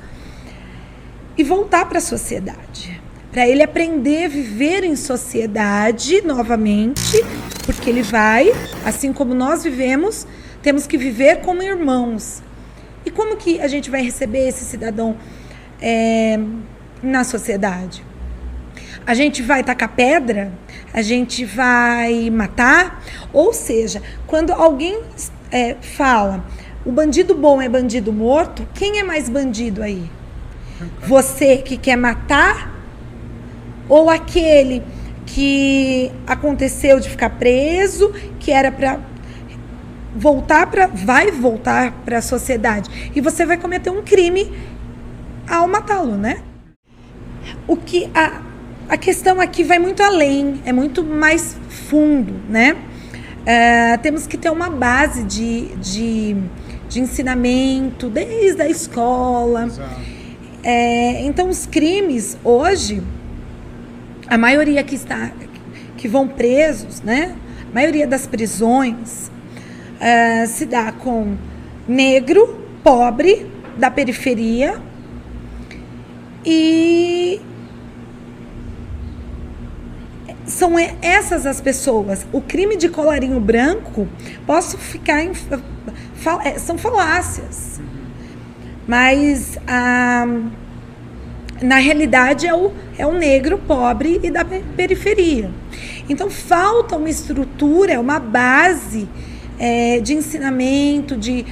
[1.37, 3.02] e voltar para a sociedade
[3.33, 7.25] para ele aprender a viver em sociedade novamente,
[7.65, 8.53] porque ele vai,
[8.85, 10.27] assim como nós vivemos,
[10.61, 12.43] temos que viver como irmãos.
[13.03, 15.17] E como que a gente vai receber esse cidadão
[15.81, 16.39] é,
[17.01, 18.05] na sociedade?
[19.05, 20.53] A gente vai tacar pedra?
[20.93, 23.03] A gente vai matar?
[23.33, 25.01] Ou seja, quando alguém
[25.51, 26.45] é, fala
[26.85, 30.09] o bandido bom é bandido morto, quem é mais bandido aí?
[31.07, 32.72] Você que quer matar
[33.93, 34.81] ou aquele
[35.23, 38.99] que aconteceu de ficar preso, que era para
[40.15, 44.51] voltar para vai voltar para a sociedade e você vai cometer um crime
[45.47, 46.41] ao matá-lo, né?
[47.67, 48.41] O que a,
[48.89, 52.75] a questão aqui vai muito além, é muito mais fundo, né?
[53.43, 56.35] Uh, temos que ter uma base de, de,
[56.89, 59.67] de ensinamento desde a escola.
[60.63, 63.03] É, então, os crimes hoje
[64.33, 65.31] a maioria que está
[65.95, 67.35] que vão presos, né?
[67.69, 69.29] A maioria das prisões
[69.99, 71.37] uh, se dá com
[71.87, 73.45] negro, pobre,
[73.77, 74.81] da periferia
[76.43, 77.39] e
[80.47, 82.25] são essas as pessoas.
[82.33, 84.07] O crime de colarinho branco
[84.47, 85.31] posso ficar em
[86.43, 87.79] é, são falácias,
[88.87, 90.62] mas a uh,
[91.61, 95.49] na realidade é o, é o negro pobre e da periferia.
[96.09, 99.07] Então falta uma estrutura, uma base
[99.57, 101.45] é, de ensinamento, de,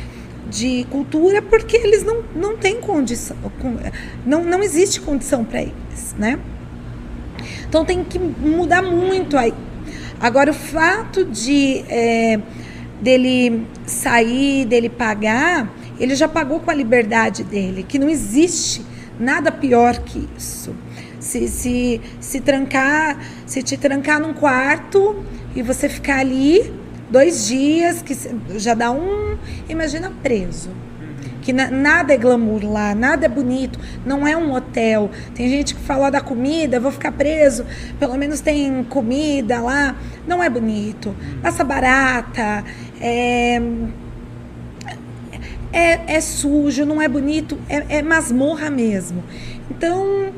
[0.49, 3.37] de cultura, porque eles não, não têm condição,
[4.25, 6.39] não, não existe condição para eles, né?
[7.67, 9.53] Então tem que mudar muito aí.
[10.19, 12.39] Agora o fato de é,
[13.01, 18.85] dele sair, dele pagar, ele já pagou com a liberdade dele, que não existe
[19.22, 20.76] Nada pior que isso.
[21.19, 25.24] Se, se, se trancar, se te trancar num quarto
[25.55, 26.74] e você ficar ali
[27.07, 28.17] dois dias, que
[28.57, 29.38] já dá um,
[29.69, 30.72] imagina preso.
[31.43, 35.11] Que na, nada é glamour lá, nada é bonito, não é um hotel.
[35.36, 37.63] Tem gente que fala da comida, vou ficar preso,
[37.99, 39.95] pelo menos tem comida lá.
[40.28, 42.63] Não é bonito, passa barata,
[42.99, 43.61] é,
[45.72, 49.24] é, é sujo, não é bonito, é, é masmorra mesmo.
[49.69, 50.32] Então,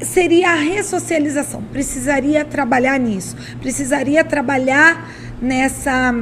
[0.00, 1.62] seria a ressocialização.
[1.62, 3.36] Precisaria trabalhar nisso.
[3.60, 5.10] Precisaria trabalhar
[5.40, 6.14] nessa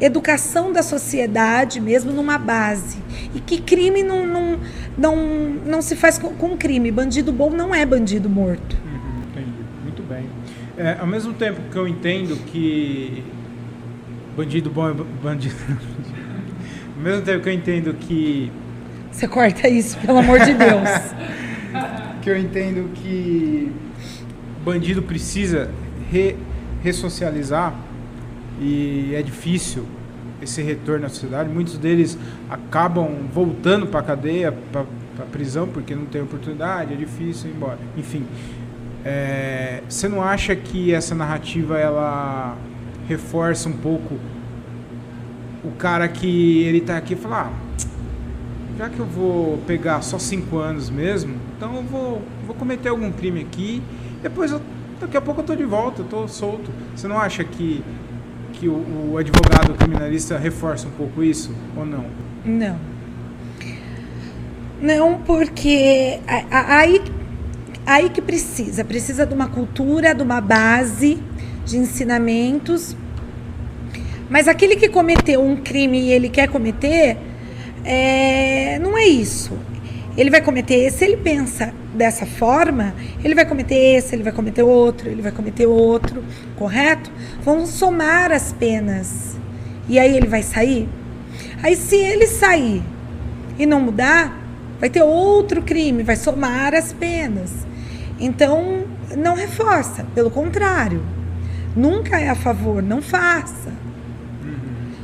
[0.00, 2.98] educação da sociedade, mesmo numa base.
[3.34, 4.60] E que crime não, não,
[4.96, 5.16] não,
[5.66, 6.90] não se faz com, com crime.
[6.90, 8.76] Bandido bom não é bandido morto.
[8.84, 9.64] Uhum, entendi.
[9.82, 10.26] Muito bem.
[10.76, 13.22] É, ao mesmo tempo que eu entendo que
[14.36, 15.54] bandido bom é bandido.
[17.00, 18.52] Ao mesmo tempo que eu entendo que.
[19.10, 20.90] Você corta isso, pelo amor de Deus.
[22.20, 23.72] que eu entendo que
[24.60, 25.70] o bandido precisa
[26.12, 26.36] re,
[26.82, 27.74] ressocializar
[28.60, 29.86] e é difícil
[30.42, 31.48] esse retorno à sociedade.
[31.48, 32.18] Muitos deles
[32.50, 34.82] acabam voltando para a cadeia, para
[35.20, 37.78] a prisão, porque não tem oportunidade, é difícil ir embora.
[37.96, 38.26] Enfim,
[39.06, 42.58] é, você não acha que essa narrativa ela
[43.08, 44.18] reforça um pouco
[45.64, 47.86] o cara que ele está aqui e fala, ah,
[48.78, 53.12] já que eu vou pegar só cinco anos mesmo, então eu vou, vou cometer algum
[53.12, 53.82] crime aqui,
[54.22, 54.60] depois eu,
[55.00, 56.70] daqui a pouco eu tô de volta, eu tô solto.
[56.94, 57.82] Você não acha que
[58.60, 62.04] que o, o advogado criminalista reforça um pouco isso ou não?
[62.44, 62.78] Não.
[64.80, 67.02] Não, porque aí,
[67.86, 68.84] aí que precisa.
[68.84, 71.18] Precisa de uma cultura, de uma base
[71.64, 72.94] de ensinamentos.
[74.30, 77.18] Mas aquele que cometeu um crime e ele quer cometer,
[77.84, 79.58] é, não é isso.
[80.16, 84.62] Ele vai cometer esse, ele pensa dessa forma, ele vai cometer esse, ele vai cometer
[84.62, 86.22] outro, ele vai cometer outro,
[86.56, 87.10] correto?
[87.42, 89.36] Vamos somar as penas.
[89.88, 90.88] E aí ele vai sair?
[91.60, 92.82] Aí se ele sair
[93.58, 94.38] e não mudar,
[94.78, 97.50] vai ter outro crime, vai somar as penas.
[98.18, 98.84] Então,
[99.16, 101.02] não reforça, pelo contrário.
[101.74, 103.79] Nunca é a favor, não faça.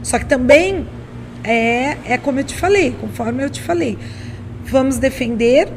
[0.07, 0.87] Só que também
[1.43, 3.99] é, é como eu te falei, conforme eu te falei
[4.67, 5.69] vamos defender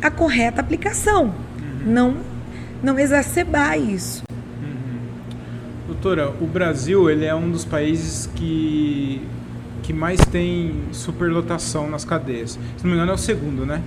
[0.00, 1.92] a correta aplicação, uhum.
[1.92, 2.16] não,
[2.82, 4.22] não exacerbar isso.
[4.62, 4.98] Uhum.
[5.88, 9.22] Doutora, o Brasil ele é um dos países que,
[9.82, 12.58] que mais tem superlotação nas cadeias.
[12.76, 13.80] Se não me engano, é o segundo, né?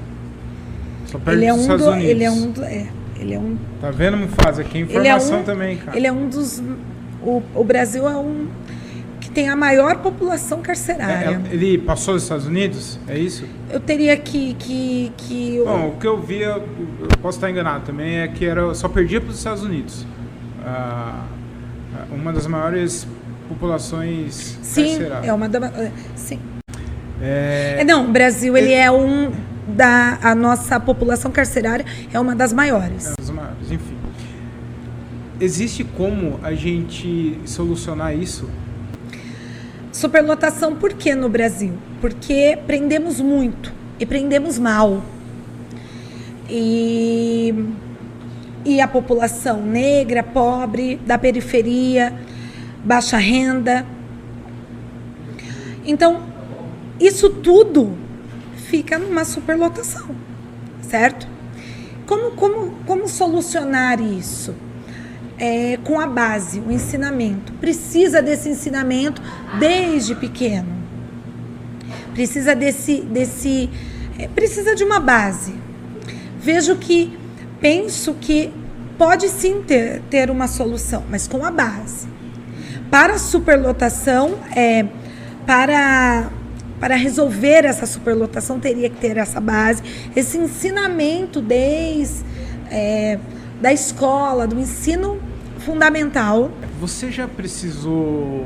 [1.05, 2.11] Só perto ele é um dos Estados do, Unidos.
[2.11, 2.87] Ele é um do, é,
[3.19, 3.57] ele é um.
[3.79, 4.61] Tá vendo, Mufasa?
[4.61, 5.97] Aqui é informação é um, também, cara.
[5.97, 6.61] Ele é um dos.
[7.21, 8.47] O, o Brasil é um
[9.39, 11.41] tem a maior população carcerária.
[11.49, 12.99] É, ele passou dos Estados Unidos?
[13.07, 13.45] É isso?
[13.69, 14.53] Eu teria que.
[14.55, 18.73] que, que Bom, o que eu via, eu posso estar enganado também, é que era,
[18.73, 20.05] só perdia para os Estados Unidos.
[20.65, 21.23] Ah,
[22.11, 23.07] uma das maiores
[23.47, 25.27] populações sim, carcerárias.
[25.29, 26.39] É uma da, é, sim.
[27.21, 27.77] É...
[27.79, 29.31] é não, o Brasil ele é, é um
[29.69, 33.05] da a nossa população carcerária é uma das maiores.
[33.05, 33.95] É uma das maiores, enfim.
[35.39, 38.49] Existe como a gente solucionar isso
[39.91, 41.73] Superlotação por que no Brasil?
[41.99, 45.03] Porque prendemos muito e prendemos mal.
[46.47, 47.53] E,
[48.63, 52.13] e a população negra, pobre, da periferia,
[52.83, 53.85] baixa renda.
[55.85, 56.21] Então,
[56.99, 57.97] isso tudo
[58.55, 60.15] fica numa superlotação,
[60.81, 61.27] certo?
[62.05, 64.53] Como, como, como solucionar isso?
[65.39, 67.53] É, com a base, o ensinamento.
[67.53, 69.21] Precisa desse ensinamento
[69.57, 70.67] desde pequeno.
[72.13, 73.69] Precisa desse, desse,
[74.17, 75.53] é, precisa de uma base.
[76.41, 77.17] Vejo que
[77.61, 78.51] penso que
[78.97, 82.07] pode sim ter, ter uma solução, mas com a base.
[82.91, 84.85] Para a superlotação, é,
[85.45, 86.29] para
[86.79, 89.83] para resolver essa superlotação teria que ter essa base,
[90.15, 92.23] esse ensinamento desde
[92.71, 93.19] é,
[93.61, 95.19] da escola, do ensino
[95.69, 96.49] fundamental.
[96.79, 98.45] Você já precisou.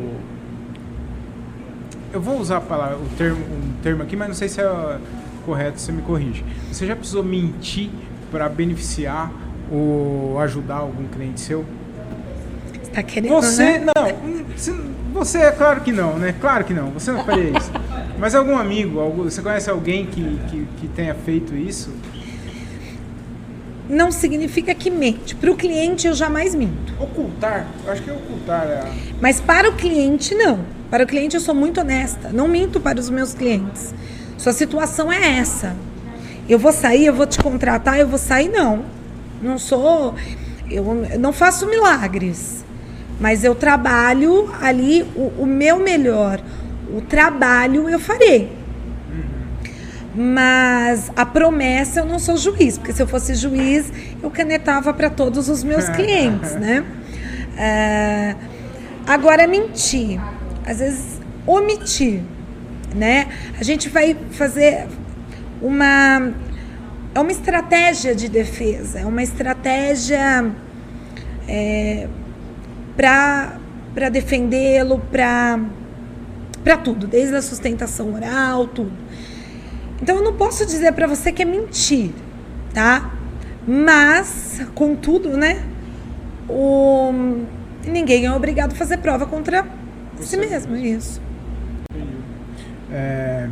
[2.11, 4.99] Eu vou usar a palavra, o termo, um termo aqui, mas não sei se é
[5.45, 6.43] correto, você me corrige.
[6.71, 7.89] Você já precisou mentir
[8.30, 9.32] para beneficiar
[9.71, 11.65] ou ajudar algum cliente seu?
[12.84, 13.86] Você tá querendo, Você, né?
[13.95, 16.36] não, você é claro que não, né?
[16.39, 17.71] Claro que não, você não faria isso.
[18.19, 21.89] Mas algum amigo, algum, você conhece alguém que, que, que tenha feito isso?
[23.90, 25.36] Não significa que mente.
[25.36, 26.94] Para o cliente eu jamais minto.
[27.00, 28.64] Ocultar, eu acho que é ocultar.
[28.66, 28.92] É...
[29.22, 30.60] Mas para o cliente não.
[30.90, 32.30] Para o cliente eu sou muito honesta.
[32.30, 33.94] Não minto para os meus clientes.
[34.38, 35.76] Sua situação é essa.
[36.48, 38.86] Eu vou sair, eu vou te contratar, eu vou sair não.
[39.42, 40.16] Não sou,
[40.70, 40.84] eu
[41.20, 42.64] não faço milagres.
[43.20, 46.42] Mas eu trabalho ali o, o meu melhor.
[46.94, 48.62] O trabalho eu farei.
[50.16, 53.91] Mas a promessa eu não sou juiz, porque se eu fosse juiz,
[54.22, 56.86] eu canetava para todos os meus clientes, né?
[57.57, 58.36] É,
[59.07, 60.20] agora, mentir,
[60.66, 62.22] às vezes omitir,
[62.95, 63.28] né?
[63.59, 64.88] A gente vai fazer
[65.61, 66.32] uma.
[67.16, 70.51] É uma estratégia de defesa, é uma estratégia
[71.47, 72.07] é,
[72.95, 75.57] para defendê-lo, para
[76.84, 79.03] tudo, desde a sustentação oral, tudo.
[80.04, 82.12] Então eu não posso dizer para você que é mentir,
[82.74, 83.10] tá?
[83.66, 85.64] Mas, contudo, né?
[86.49, 87.14] O...
[87.88, 89.66] Ninguém é obrigado a fazer prova contra
[90.18, 91.22] você si mesmo, isso.
[92.91, 93.47] É,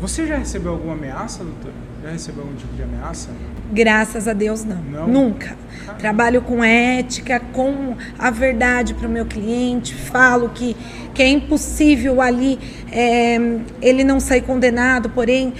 [0.00, 1.70] você já recebeu alguma ameaça, doutor?
[2.02, 3.30] Já recebeu algum tipo de ameaça?
[3.72, 4.82] Graças a Deus, não.
[4.90, 5.06] Não?
[5.06, 5.56] Nunca.
[5.98, 10.76] Trabalho com ética, com a verdade para o meu cliente, falo que,
[11.14, 12.58] que é impossível ali
[12.90, 13.36] é,
[13.80, 15.54] ele não sair condenado, porém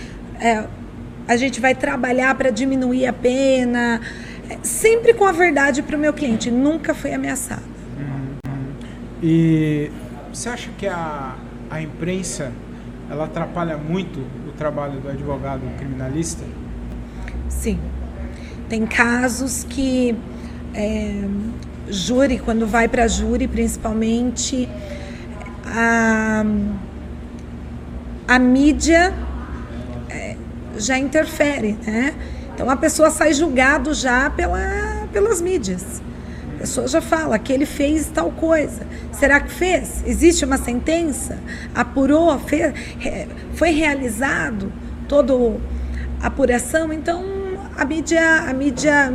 [0.45, 0.67] é,
[1.27, 3.99] a gente vai trabalhar para diminuir a pena,
[4.51, 7.63] é, sempre com a verdade para o meu cliente, nunca foi ameaçado.
[9.23, 9.91] E
[10.31, 11.35] você acha que a,
[11.71, 12.53] a imprensa
[13.11, 16.45] ela atrapalha muito o trabalho do advogado criminalista?
[17.49, 17.81] Sim.
[18.69, 20.15] Tem casos que
[20.75, 21.23] é,
[21.89, 24.69] júri, quando vai para júri, principalmente,
[25.65, 26.45] a,
[28.29, 29.15] a mídia
[30.79, 32.15] já interfere, né?
[32.55, 36.03] Então a pessoa sai julgado já pela, pelas mídias.
[36.57, 38.87] A pessoa já fala que ele fez tal coisa.
[39.13, 40.03] Será que fez?
[40.07, 41.39] Existe uma sentença?
[41.75, 42.39] Apurou?
[42.39, 42.73] Fez,
[43.55, 44.73] foi realizado
[45.09, 45.35] toda
[46.23, 46.93] a apuração?
[46.93, 47.25] Então
[47.77, 49.13] a mídia, a mídia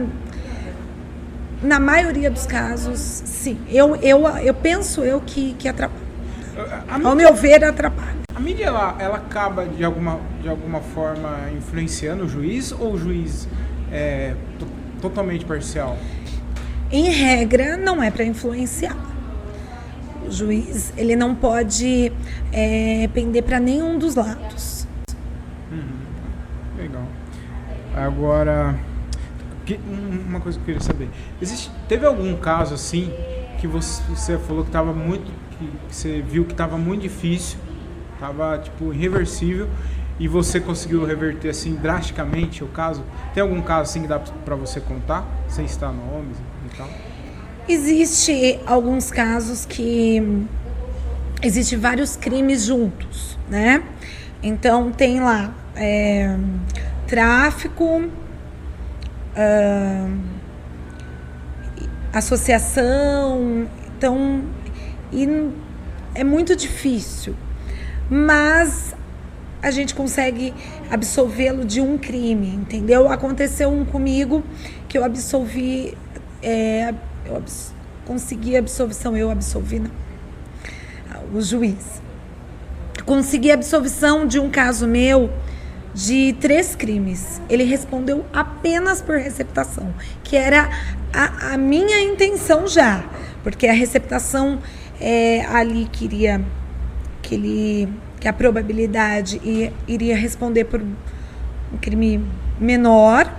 [1.62, 3.58] na maioria dos casos, sim.
[3.70, 6.10] Eu, eu, eu penso eu que, que atrapalha.
[7.04, 8.19] Ao meu ver, atrapalha.
[8.40, 12.98] A mídia ela, ela acaba de alguma, de alguma forma influenciando o juiz ou o
[12.98, 13.50] juiz
[13.92, 14.66] é to-
[15.02, 15.98] totalmente parcial?
[16.90, 18.96] Em regra, não é para influenciar.
[20.26, 22.14] O juiz ele não pode
[22.54, 24.88] é, pender para nenhum dos lados.
[26.78, 27.04] Legal.
[27.94, 28.80] Agora,
[29.66, 31.10] que- um- uma coisa que eu queria saber.
[31.42, 33.12] Existe, teve algum caso assim
[33.60, 37.60] que você, você falou que estava muito, que você viu que estava muito difícil,
[38.20, 39.70] estava tipo irreversível
[40.20, 43.04] e você conseguiu reverter assim drasticamente o caso?
[43.34, 46.90] Tem algum caso assim que dá para você contar, sem citar nomes e tal?
[47.68, 50.46] Existe alguns casos que
[51.42, 53.82] existe vários crimes juntos, né?
[54.44, 56.36] Então tem lá é,
[57.08, 58.10] tráfico,
[59.36, 60.10] ah,
[62.12, 63.68] associação,
[63.98, 64.44] então
[65.12, 65.28] e
[66.14, 67.36] é muito difícil,
[68.10, 68.96] mas
[69.62, 70.54] a gente consegue
[70.90, 73.12] absolvê-lo de um crime, entendeu?
[73.12, 74.44] Aconteceu um comigo
[74.88, 75.98] que eu absolvi,
[76.42, 76.94] é,
[77.26, 77.74] eu abs-
[78.06, 79.92] consegui absolvição, eu absolvi, não,
[81.34, 82.02] o juiz.
[83.06, 85.30] Consegui absolvição de um caso meu
[85.94, 87.42] de três crimes.
[87.50, 89.94] Ele respondeu apenas por receptação,
[90.24, 90.70] que era
[91.12, 93.04] a, a minha intenção já,
[93.44, 94.60] porque a receptação
[95.02, 96.42] é, ali queria
[97.30, 99.40] que ele que a probabilidade
[99.88, 102.26] iria responder por um crime
[102.60, 103.32] menor,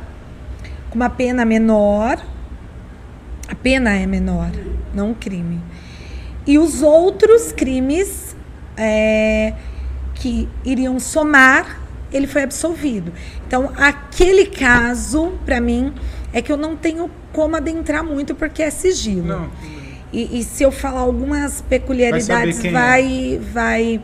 [0.89, 2.25] com uma pena menor.
[3.49, 4.53] A pena é menor,
[4.95, 5.61] não o crime.
[6.47, 8.35] E os outros crimes
[8.77, 9.55] é,
[10.15, 11.81] que iriam somar,
[12.13, 13.13] ele foi absolvido.
[13.47, 15.93] Então, aquele caso, para mim,
[16.33, 19.27] é que eu não tenho como adentrar muito, porque é sigilo.
[19.27, 19.51] Não.
[20.13, 22.73] E, e se eu falar algumas peculiaridades, quem é.
[22.73, 23.41] vai.
[23.53, 24.01] vai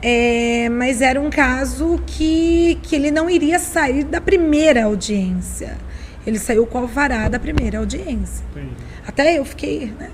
[0.00, 5.76] é, mas era um caso que, que ele não iria sair da primeira audiência.
[6.26, 8.44] Ele saiu com o alvará da primeira audiência.
[8.52, 8.74] Entendi.
[9.06, 9.92] Até eu fiquei.
[9.98, 10.10] Né?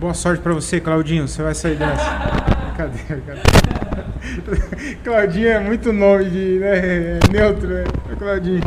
[0.00, 1.28] Boa sorte pra você, Claudinho.
[1.28, 2.04] Você vai sair dessa.
[2.76, 2.98] Cadê?
[2.98, 4.96] Cadê?
[5.04, 7.84] Claudinho é muito nome de né, neutro, né?
[8.18, 8.62] Claudinho.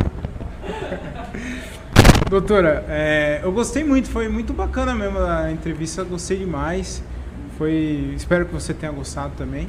[2.28, 7.02] Doutora, é, eu gostei muito, foi muito bacana mesmo a entrevista, gostei demais.
[7.56, 9.66] Foi, espero que você tenha gostado também.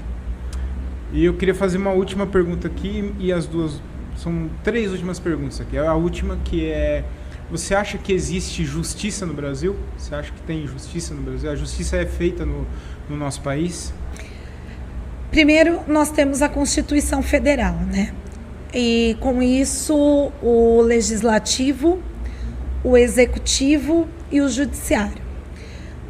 [1.14, 3.82] E eu queria fazer uma última pergunta aqui e as duas
[4.18, 5.78] são três últimas perguntas aqui.
[5.78, 7.06] A última que é
[7.50, 9.76] você acha que existe justiça no Brasil?
[9.98, 11.50] Você acha que tem justiça no Brasil?
[11.50, 12.68] A justiça é feita no,
[13.10, 13.94] no nosso país?
[15.32, 18.14] Primeiro, nós temos a Constituição Federal, né?
[18.74, 22.00] E com isso, o legislativo,
[22.84, 25.22] o executivo e o judiciário.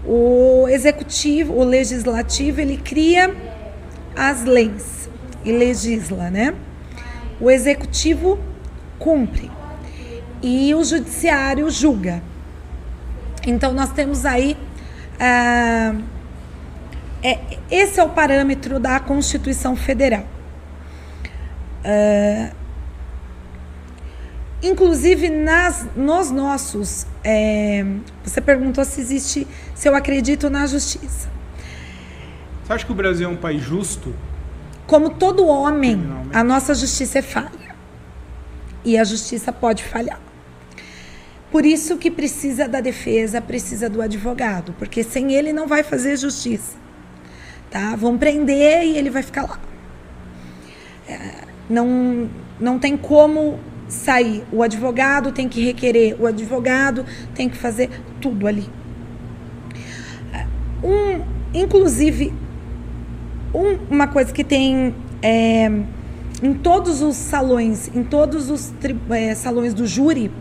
[0.05, 3.35] O executivo, o legislativo, ele cria
[4.15, 5.09] as leis
[5.43, 6.53] e legisla, né?
[7.39, 8.39] O executivo
[8.97, 9.49] cumpre
[10.41, 12.21] e o judiciário julga.
[13.45, 14.57] Então nós temos aí
[15.19, 15.95] ah,
[17.21, 17.39] é,
[17.69, 20.25] esse é o parâmetro da Constituição Federal.
[21.83, 22.51] Ah,
[24.61, 27.85] inclusive nas, nos nossos, é,
[28.23, 31.29] você perguntou se existe, se eu acredito na justiça.
[32.63, 34.13] Você acha que o Brasil é um país justo?
[34.85, 36.01] Como todo homem,
[36.33, 37.69] a nossa justiça é falha.
[38.83, 40.19] E a justiça pode falhar.
[41.51, 46.15] Por isso que precisa da defesa, precisa do advogado, porque sem ele não vai fazer
[46.17, 46.77] justiça.
[47.69, 47.95] Tá?
[47.95, 49.59] Vão prender e ele vai ficar lá.
[51.07, 52.29] é, não,
[52.59, 54.43] não tem como sair.
[54.51, 57.89] O advogado tem que requerer, o advogado tem que fazer
[58.21, 58.69] tudo ali.
[60.81, 61.21] Um,
[61.53, 62.31] inclusive,
[63.53, 65.69] um, uma coisa que tem é,
[66.41, 68.71] em todos os salões, em todos os
[69.09, 70.31] é, salões do júri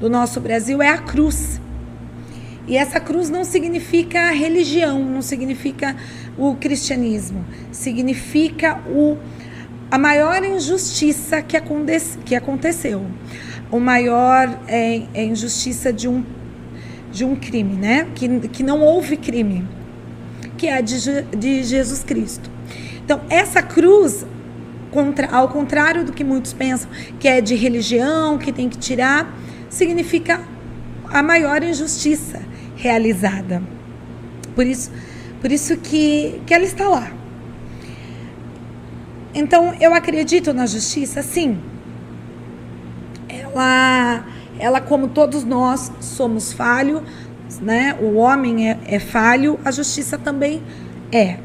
[0.00, 1.60] do nosso Brasil é a cruz.
[2.66, 5.96] E essa cruz não significa religião, não significa
[6.36, 9.16] o cristianismo, significa o,
[9.90, 13.06] a maior injustiça que, aconte, que aconteceu,
[13.70, 16.24] o maior é, é injustiça de um,
[17.10, 18.06] de um crime, né?
[18.14, 19.66] Que, que não houve crime,
[20.56, 22.50] que é a de, de Jesus Cristo.
[23.02, 24.26] Então, essa cruz,
[24.90, 29.34] contra, ao contrário do que muitos pensam, que é de religião, que tem que tirar,
[29.70, 30.40] significa
[31.10, 32.42] a maior injustiça
[32.76, 33.62] realizada.
[34.54, 34.90] Por isso,
[35.40, 37.17] por isso que, que ela está lá.
[39.38, 41.60] Então, eu acredito na justiça, sim.
[43.28, 44.26] Ela,
[44.58, 47.02] ela como todos nós, somos falhos,
[47.62, 47.96] né?
[48.00, 50.60] O homem é, é falho, a justiça também
[51.12, 51.36] é.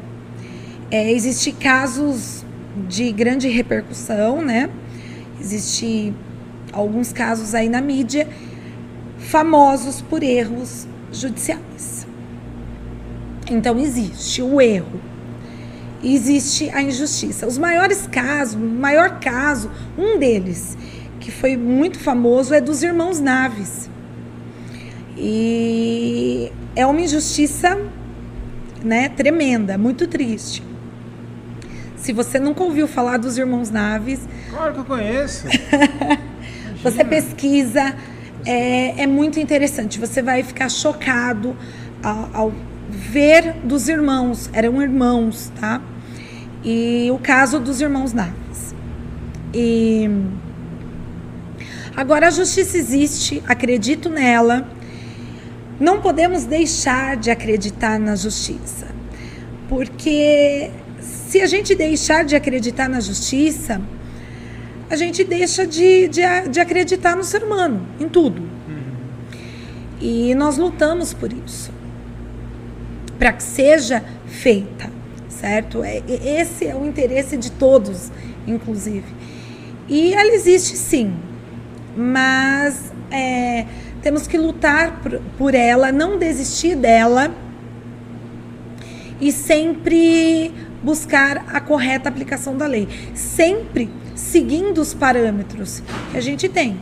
[0.90, 2.44] é Existem casos
[2.88, 4.68] de grande repercussão, né?
[5.40, 6.16] Existem
[6.72, 8.28] alguns casos aí na mídia
[9.18, 12.08] famosos por erros judiciais.
[13.48, 15.00] Então existe o erro,
[16.12, 17.46] existe a injustiça.
[17.46, 20.76] Os maiores casos, o maior caso, um deles,
[21.20, 23.88] que foi muito famoso, é dos irmãos Naves.
[25.16, 27.78] E é uma injustiça
[28.82, 30.62] né, tremenda, muito triste.
[31.96, 34.20] Se você nunca ouviu falar dos irmãos Naves.
[34.50, 35.46] Claro que eu conheço.
[36.82, 37.96] você pesquisa,
[38.44, 39.98] é, é muito interessante.
[39.98, 41.56] Você vai ficar chocado
[42.02, 42.52] ao, ao
[42.90, 44.50] ver dos irmãos.
[44.52, 45.80] Eram irmãos, tá?
[46.64, 48.74] E o caso dos irmãos Naves.
[49.52, 50.08] E
[51.94, 54.66] agora a justiça existe, acredito nela.
[55.78, 58.86] Não podemos deixar de acreditar na justiça.
[59.68, 63.80] Porque se a gente deixar de acreditar na justiça,
[64.88, 68.40] a gente deixa de, de, de acreditar no ser humano, em tudo.
[68.40, 68.94] Uhum.
[70.00, 71.72] E nós lutamos por isso.
[73.18, 74.90] Para que seja feita,
[75.44, 75.84] certo?
[75.84, 78.10] É, esse é o interesse de todos,
[78.46, 79.04] inclusive.
[79.86, 81.14] E ela existe sim,
[81.94, 83.66] mas é,
[84.00, 87.30] temos que lutar por, por ela, não desistir dela
[89.20, 90.50] e sempre
[90.82, 92.88] buscar a correta aplicação da lei.
[93.14, 96.78] Sempre seguindo os parâmetros que a gente tem.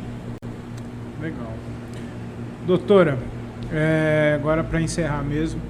[1.21, 1.53] Legal.
[2.65, 3.19] Doutora,
[3.73, 5.61] é, agora para encerrar mesmo,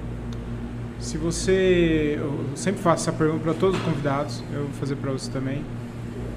[1.03, 2.17] se você.
[2.17, 5.63] Eu sempre faço essa pergunta para todos os convidados, eu vou fazer para você também.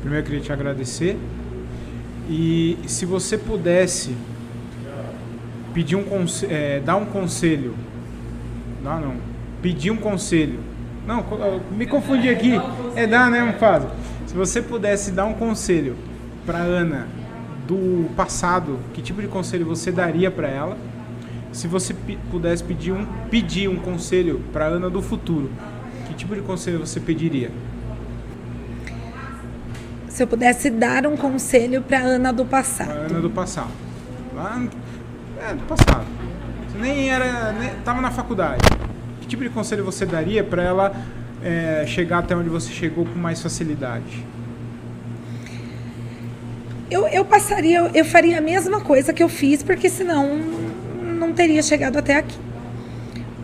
[0.01, 1.17] Primeiro eu queria te agradecer.
[2.29, 4.15] E se você pudesse
[5.73, 6.05] pedir um
[6.49, 7.75] é, dar um conselho.
[8.83, 9.15] Não, não.
[9.63, 10.59] Pedir um conselho.
[11.07, 11.25] Não,
[11.71, 12.53] me confundi aqui.
[12.97, 13.89] É dar, né, Mufasa?
[14.27, 15.97] Se você pudesse dar um conselho
[16.45, 17.07] para Ana
[17.69, 20.77] do passado, que tipo de conselho você daria para ela?
[21.57, 21.95] Se você
[22.31, 25.51] pudesse pedir um, pedir um conselho para Ana do futuro,
[26.07, 27.51] que tipo de conselho você pediria?
[30.07, 32.89] Se eu pudesse dar um conselho para Ana do passado.
[32.89, 33.71] Pra Ana do passado.
[34.35, 34.63] Lá,
[35.49, 36.05] é, do passado.
[36.69, 38.61] Você nem era, nem, tava na faculdade.
[39.23, 40.95] Que tipo de conselho você daria para ela
[41.43, 44.27] é, chegar até onde você chegou com mais facilidade?
[46.91, 50.76] Eu, eu passaria, eu faria a mesma coisa que eu fiz, porque senão
[51.17, 52.39] não teria chegado até aqui.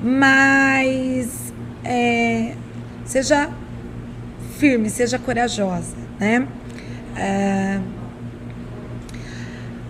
[0.03, 1.53] Mas
[1.85, 2.55] é,
[3.05, 3.51] seja
[4.59, 6.47] firme, seja corajosa, né?
[7.17, 7.81] É,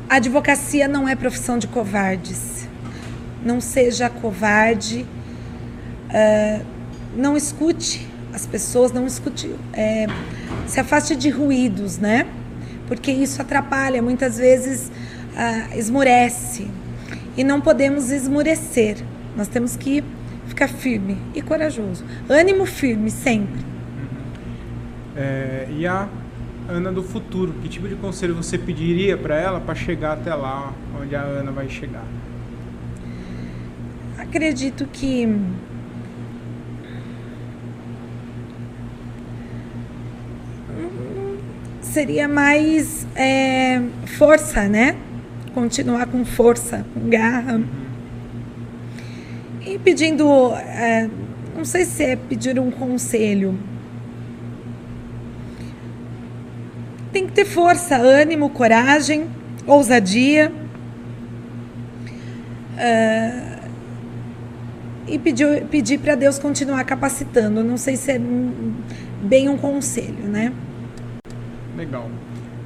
[0.08, 2.68] a advocacia não é profissão de covardes.
[3.44, 5.06] Não seja covarde.
[6.10, 6.60] É,
[7.16, 10.06] não escute as pessoas, não escute, é,
[10.66, 12.26] se afaste de ruídos, né?
[12.88, 14.90] Porque isso atrapalha, muitas vezes
[15.36, 16.68] ah, esmurece.
[17.36, 18.98] E não podemos esmurecer.
[19.36, 20.04] Nós temos que
[20.46, 22.04] ficar firme e corajoso.
[22.28, 23.60] Ânimo firme, sempre.
[25.16, 26.08] É, e a
[26.68, 30.72] Ana do futuro, que tipo de conselho você pediria para ela para chegar até lá
[31.00, 32.04] onde a Ana vai chegar?
[34.18, 35.28] Acredito que
[41.80, 44.96] seria mais é, força, né?
[45.54, 47.62] Continuar com força, com garra.
[49.64, 51.08] E pedindo, é,
[51.56, 53.58] não sei se é pedir um conselho,
[57.12, 59.26] tem que ter força, ânimo, coragem,
[59.66, 60.50] ousadia.
[62.72, 63.52] Uh,
[65.06, 67.62] e pedir, pedir para Deus continuar capacitando.
[67.62, 68.20] Não sei se é
[69.22, 70.52] bem um conselho, né?
[71.76, 72.08] Legal.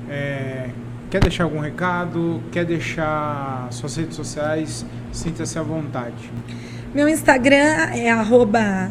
[0.08, 0.70] É,
[1.10, 2.42] quer deixar algum recado?
[2.52, 4.84] Quer deixar suas redes sociais?
[5.12, 6.30] Sinta-se à vontade.
[6.94, 8.90] Meu Instagram é arroba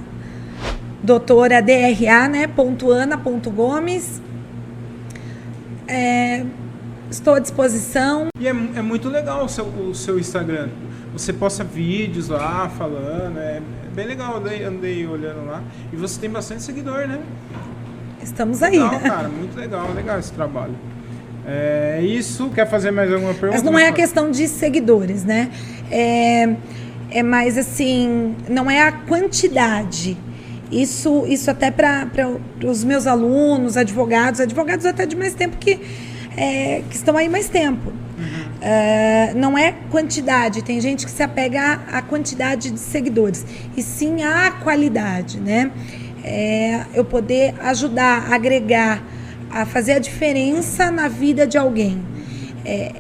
[1.04, 2.48] doutora DRA, né?
[2.48, 4.22] Ponto Ana, ponto Gomes.
[5.88, 6.46] É,
[7.10, 8.28] estou à disposição.
[8.40, 10.70] E é, é muito legal o seu, o seu Instagram.
[11.14, 15.64] Você posta vídeos lá falando, é, é bem legal, andei, andei olhando lá.
[15.94, 17.22] E você tem bastante seguidor, né?
[18.22, 18.80] Estamos aí.
[18.80, 20.76] Legal, cara, muito legal, legal esse trabalho.
[21.48, 22.50] É isso.
[22.50, 23.62] Quer fazer mais alguma pergunta?
[23.62, 25.52] Mas não é a questão de seguidores, né?
[25.92, 26.56] É,
[27.12, 30.18] é mais assim, não é a quantidade.
[30.72, 32.10] Isso, isso até para
[32.64, 35.80] os meus alunos, advogados, advogados até de mais tempo que,
[36.36, 37.92] é, que estão aí mais tempo.
[38.18, 38.46] Uhum.
[38.62, 43.84] É, não é quantidade, tem gente que se apega à, à, quantidade de seguidores, e
[43.84, 45.70] sim à qualidade, né?
[46.24, 49.04] É, eu poder ajudar, agregar,
[49.56, 52.04] a fazer a diferença na vida de alguém.
[52.66, 52.92] É,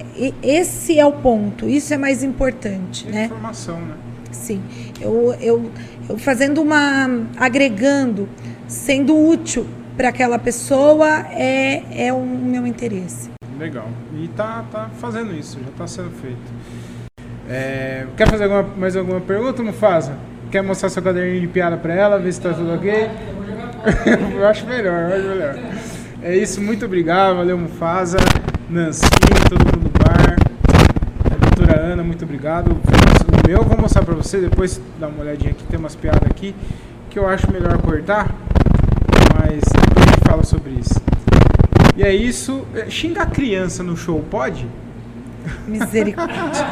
[0.41, 3.25] esse é o ponto, isso é mais importante, né?
[3.25, 3.95] Informação, né?
[4.31, 4.63] Sim,
[5.01, 5.69] eu, eu,
[6.07, 8.29] eu fazendo uma, agregando,
[8.67, 13.31] sendo útil para aquela pessoa é, é o meu interesse.
[13.59, 13.89] Legal.
[14.13, 16.37] E tá, tá fazendo isso, já está sendo feito.
[17.49, 20.15] É, quer fazer alguma, mais alguma pergunta, Mufasa?
[20.49, 23.09] Quer mostrar seu caderninho de piada para ela, ver se está tudo ok?
[24.37, 25.94] eu acho melhor, eu acho melhor.
[26.25, 28.17] É isso, muito obrigado, valeu Mufasa,
[28.67, 29.03] Nancy,
[29.47, 30.35] todo mundo do bar,
[31.23, 32.71] a doutora Ana, muito obrigado.
[32.71, 36.27] O meu eu vou mostrar para você, depois dá uma olhadinha aqui, tem umas piadas
[36.27, 36.55] aqui
[37.11, 38.33] que eu acho melhor cortar,
[39.37, 40.99] mas depois a gente fala sobre isso.
[41.95, 42.65] E é isso.
[42.73, 44.65] É, xingar criança no show pode?
[45.67, 46.65] Misericórdia.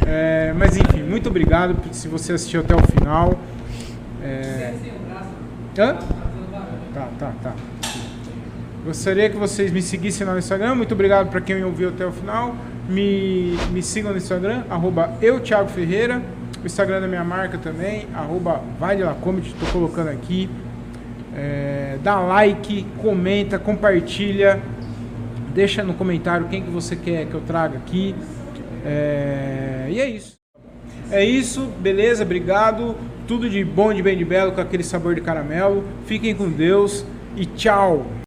[0.06, 3.38] é, mas enfim, muito obrigado se você assistiu até o final.
[4.22, 4.72] É...
[5.78, 6.21] Hã?
[6.94, 7.54] Tá, tá, tá.
[8.84, 10.74] Gostaria que vocês me seguissem no Instagram.
[10.74, 12.54] Muito obrigado para quem me ouviu até o final.
[12.88, 16.20] Me, me sigam no Instagram, arroba eu, Thiago Ferreira.
[16.62, 20.50] O Instagram da minha marca também, arroba vai de estou colocando aqui.
[21.34, 24.60] É, dá like, comenta, compartilha,
[25.54, 28.14] deixa no comentário quem que você quer que eu traga aqui.
[28.84, 30.36] É, e é isso.
[31.10, 32.24] É isso, beleza?
[32.24, 32.96] Obrigado.
[33.26, 35.84] Tudo de bom, de bem, de belo, com aquele sabor de caramelo.
[36.06, 37.04] Fiquem com Deus
[37.36, 38.06] e tchau!